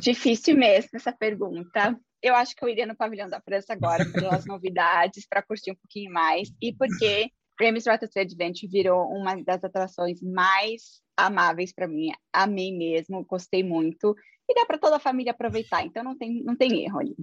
Difícil 0.00 0.56
mesmo 0.56 0.90
essa 0.94 1.12
pergunta 1.12 1.98
eu 2.22 2.36
acho 2.36 2.54
que 2.54 2.64
eu 2.64 2.68
iria 2.68 2.86
no 2.86 2.94
pavilhão 2.94 3.28
da 3.28 3.40
França 3.40 3.72
agora 3.72 4.04
pelas 4.06 4.46
novidades, 4.46 5.26
para 5.26 5.42
curtir 5.42 5.72
um 5.72 5.74
pouquinho 5.74 6.12
mais 6.12 6.48
e 6.62 6.72
porque 6.72 7.32
Remy's 7.60 7.86
Ratatouille 7.86 8.26
Adventure 8.26 8.68
virou 8.70 9.08
uma 9.08 9.36
das 9.42 9.62
atrações 9.62 10.20
mais 10.22 11.02
amáveis 11.16 11.72
para 11.72 11.88
mim. 11.88 12.12
Amei 12.32 12.76
mesmo, 12.76 13.24
gostei 13.24 13.62
muito 13.62 14.14
e 14.48 14.54
dá 14.54 14.66
para 14.66 14.78
toda 14.78 14.96
a 14.96 15.00
família 15.00 15.32
aproveitar, 15.32 15.84
então 15.84 16.04
não 16.04 16.16
tem, 16.16 16.42
não 16.44 16.54
tem 16.54 16.84
erro 16.84 16.98
ali. 16.98 17.16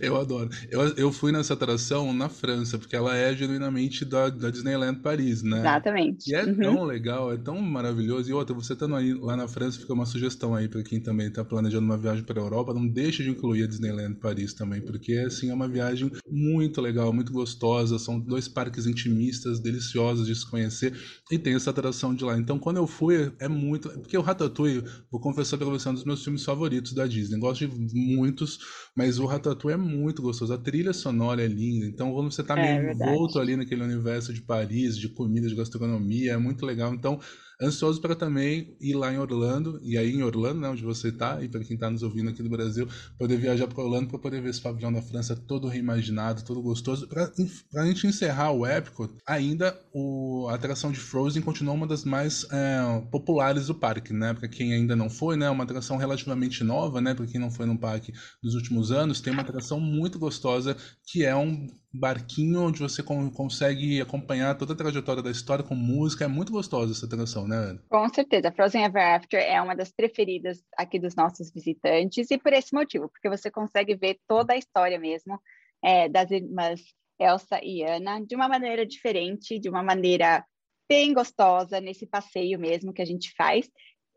Eu 0.00 0.16
adoro. 0.16 0.48
Eu, 0.70 0.80
eu 0.96 1.12
fui 1.12 1.32
nessa 1.32 1.54
atração 1.54 2.12
na 2.12 2.28
França, 2.28 2.78
porque 2.78 2.96
ela 2.96 3.16
é 3.16 3.34
genuinamente 3.34 4.04
da, 4.04 4.30
da 4.30 4.50
Disneyland 4.50 5.00
Paris, 5.00 5.42
né? 5.42 5.58
Exatamente. 5.58 6.30
E 6.30 6.34
é 6.34 6.44
uhum. 6.44 6.56
tão 6.56 6.84
legal, 6.84 7.32
é 7.32 7.36
tão 7.36 7.60
maravilhoso. 7.60 8.30
E 8.30 8.32
outra, 8.32 8.54
você 8.54 8.72
estando 8.72 8.94
aí 8.94 9.12
lá 9.12 9.36
na 9.36 9.48
França, 9.48 9.80
fica 9.80 9.92
uma 9.92 10.06
sugestão 10.06 10.54
aí 10.54 10.68
para 10.68 10.82
quem 10.82 11.00
também 11.00 11.28
está 11.28 11.44
planejando 11.44 11.84
uma 11.84 11.98
viagem 11.98 12.24
para 12.24 12.40
a 12.40 12.44
Europa, 12.44 12.74
não 12.74 12.86
deixe 12.86 13.22
de 13.22 13.30
incluir 13.30 13.64
a 13.64 13.66
Disneyland 13.66 14.14
Paris 14.16 14.54
também, 14.54 14.80
porque 14.80 15.14
assim 15.14 15.50
é 15.50 15.54
uma 15.54 15.68
viagem 15.68 16.10
muito 16.30 16.80
legal, 16.80 17.12
muito 17.12 17.32
gostosa. 17.32 17.98
São 17.98 18.18
dois 18.18 18.48
parques 18.48 18.86
intimistas, 18.86 19.60
deliciosos 19.60 20.26
de 20.26 20.34
se 20.34 20.48
conhecer, 20.48 20.94
e 21.30 21.38
tem 21.38 21.54
essa 21.54 21.70
atração 21.70 22.14
de 22.14 22.24
lá. 22.24 22.38
Então, 22.38 22.58
quando 22.58 22.78
eu 22.78 22.86
fui, 22.86 23.21
é 23.38 23.48
muito. 23.48 23.88
Porque 23.90 24.16
o 24.16 24.22
Ratatouille, 24.22 24.84
vou 25.10 25.20
confessar 25.20 25.56
para 25.56 25.66
você, 25.66 25.88
é 25.88 25.90
um 25.90 25.94
dos 25.94 26.04
meus 26.04 26.22
filmes 26.24 26.44
favoritos 26.44 26.92
da 26.92 27.06
Disney. 27.06 27.38
Gosto 27.38 27.66
de 27.66 27.94
muitos, 27.94 28.58
mas 28.96 29.18
o 29.18 29.26
Ratatouille 29.26 29.74
é 29.74 29.82
muito 29.82 30.22
gostoso. 30.22 30.52
A 30.52 30.58
trilha 30.58 30.92
sonora 30.92 31.42
é 31.42 31.46
linda. 31.46 31.86
Então, 31.86 32.12
quando 32.12 32.30
você 32.30 32.42
está 32.42 32.58
é, 32.58 32.80
meio 32.80 32.92
envolto 32.92 33.38
ali 33.38 33.56
naquele 33.56 33.82
universo 33.82 34.32
de 34.32 34.42
Paris, 34.42 34.96
de 34.96 35.08
comida, 35.08 35.48
de 35.48 35.54
gastronomia, 35.54 36.32
é 36.32 36.36
muito 36.36 36.64
legal. 36.64 36.94
Então, 36.94 37.20
Ansioso 37.62 38.00
para 38.00 38.16
também 38.16 38.76
ir 38.80 38.94
lá 38.94 39.12
em 39.12 39.18
Orlando, 39.18 39.78
e 39.82 39.96
aí 39.96 40.10
em 40.10 40.22
Orlando, 40.22 40.60
né, 40.60 40.68
onde 40.68 40.82
você 40.82 41.08
está, 41.08 41.42
e 41.42 41.48
para 41.48 41.62
quem 41.62 41.74
está 41.74 41.88
nos 41.88 42.02
ouvindo 42.02 42.30
aqui 42.30 42.42
do 42.42 42.50
Brasil, 42.50 42.88
poder 43.18 43.36
viajar 43.36 43.68
para 43.68 43.82
Orlando 43.82 44.08
para 44.08 44.18
poder 44.18 44.42
ver 44.42 44.50
esse 44.50 44.60
pavilhão 44.60 44.92
da 44.92 45.00
França 45.00 45.36
todo 45.36 45.68
reimaginado, 45.68 46.42
todo 46.42 46.60
gostoso. 46.60 47.06
Para 47.06 47.30
a 47.76 47.86
gente 47.86 48.06
encerrar 48.06 48.50
o 48.50 48.66
Epcot, 48.66 49.14
ainda 49.26 49.78
o, 49.92 50.48
a 50.50 50.54
atração 50.54 50.90
de 50.90 50.98
Frozen 50.98 51.42
continua 51.42 51.74
uma 51.74 51.86
das 51.86 52.04
mais 52.04 52.44
é, 52.50 53.00
populares 53.10 53.66
do 53.66 53.74
parque, 53.74 54.12
né? 54.12 54.34
Para 54.34 54.48
quem 54.48 54.72
ainda 54.72 54.96
não 54.96 55.08
foi, 55.08 55.36
né, 55.36 55.48
uma 55.48 55.64
atração 55.64 55.96
relativamente 55.96 56.64
nova, 56.64 57.00
né? 57.00 57.14
Para 57.14 57.26
quem 57.26 57.40
não 57.40 57.50
foi 57.50 57.66
no 57.66 57.78
parque 57.78 58.12
dos 58.42 58.54
últimos 58.54 58.90
anos, 58.90 59.20
tem 59.20 59.32
uma 59.32 59.42
atração 59.42 59.78
muito 59.78 60.18
gostosa 60.18 60.76
que 61.06 61.24
é 61.24 61.34
um 61.36 61.68
barquinho 61.92 62.62
onde 62.62 62.80
você 62.80 63.02
consegue 63.02 64.00
acompanhar 64.00 64.56
toda 64.56 64.72
a 64.72 64.76
trajetória 64.76 65.22
da 65.22 65.30
história 65.30 65.64
com 65.64 65.74
música. 65.74 66.24
É 66.24 66.28
muito 66.28 66.52
gostosa 66.52 66.92
essa 66.92 67.06
atração, 67.06 67.46
né, 67.46 67.56
Ana? 67.56 67.84
Com 67.88 68.08
certeza. 68.08 68.50
Frozen 68.50 68.84
Ever 68.84 69.14
After 69.14 69.40
é 69.40 69.60
uma 69.60 69.74
das 69.74 69.92
preferidas 69.92 70.62
aqui 70.76 70.98
dos 70.98 71.14
nossos 71.14 71.52
visitantes 71.52 72.30
e 72.30 72.38
por 72.38 72.52
esse 72.52 72.74
motivo, 72.74 73.08
porque 73.08 73.28
você 73.28 73.50
consegue 73.50 73.94
ver 73.94 74.18
toda 74.26 74.54
a 74.54 74.56
história 74.56 74.98
mesmo 74.98 75.40
é, 75.84 76.08
das 76.08 76.30
irmãs 76.30 76.80
Elsa 77.18 77.60
e 77.62 77.82
Ana 77.82 78.20
de 78.20 78.34
uma 78.34 78.48
maneira 78.48 78.86
diferente, 78.86 79.58
de 79.58 79.68
uma 79.68 79.82
maneira 79.82 80.44
bem 80.88 81.12
gostosa 81.14 81.80
nesse 81.80 82.06
passeio 82.06 82.58
mesmo 82.58 82.92
que 82.92 83.02
a 83.02 83.06
gente 83.06 83.32
faz. 83.36 83.68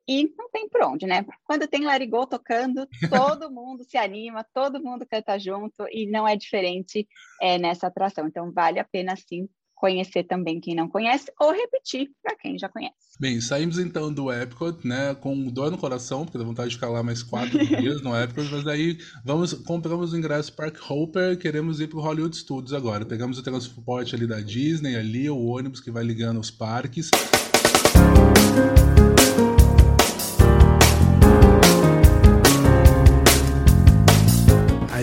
E 0.08 0.34
não 0.38 0.50
tem 0.50 0.70
por 0.70 0.82
onde, 0.84 1.06
né? 1.06 1.26
Quando 1.44 1.68
tem 1.68 1.84
Larigol 1.84 2.28
tocando, 2.28 2.88
todo 3.10 3.52
mundo 3.52 3.84
se 3.84 3.98
anima, 3.98 4.46
todo 4.54 4.82
mundo 4.82 5.06
canta 5.10 5.38
junto 5.40 5.86
e 5.92 6.06
não 6.06 6.28
é 6.28 6.36
diferente 6.36 7.08
é, 7.42 7.58
nessa 7.58 7.88
atração. 7.88 8.28
Então 8.28 8.52
vale 8.52 8.80
a 8.80 8.84
pena 8.84 9.16
sim 9.16 9.50
conhecer 9.76 10.24
também 10.24 10.60
quem 10.60 10.74
não 10.74 10.88
conhece 10.88 11.32
ou 11.40 11.52
repetir 11.52 12.10
para 12.24 12.36
quem 12.36 12.58
já 12.58 12.70
conhece. 12.70 12.96
Bem, 13.20 13.40
saímos 13.42 13.78
então 13.78 14.12
do 14.12 14.32
Epcot, 14.32 14.88
né, 14.88 15.14
com 15.16 15.48
dor 15.48 15.70
no 15.70 15.78
coração, 15.78 16.24
porque 16.24 16.38
dá 16.38 16.44
vontade 16.44 16.70
de 16.70 16.76
ficar 16.76 16.90
lá 16.90 17.04
mais 17.04 17.22
quatro 17.22 17.60
dias 17.78 18.02
no 18.02 18.16
Epcot, 18.16 18.50
mas 18.52 18.66
aí 18.68 18.98
vamos, 19.24 19.54
compramos 19.54 20.14
o 20.14 20.18
ingresso 20.18 20.54
Park 20.54 20.78
Hopper, 20.90 21.38
queremos 21.38 21.80
ir 21.82 21.88
para 21.88 22.00
o 22.00 22.02
Hollywood 22.02 22.36
Studios 22.36 22.74
agora. 22.74 23.06
Pegamos 23.06 23.38
o 23.38 23.44
transporte 23.44 24.16
ali 24.16 24.26
da 24.26 24.40
Disney, 24.40 24.96
ali 24.96 25.30
o 25.30 25.46
ônibus 25.46 25.82
que 25.82 25.92
vai 25.92 26.04
ligando 26.04 26.40
os 26.40 26.50
parques. 26.50 27.12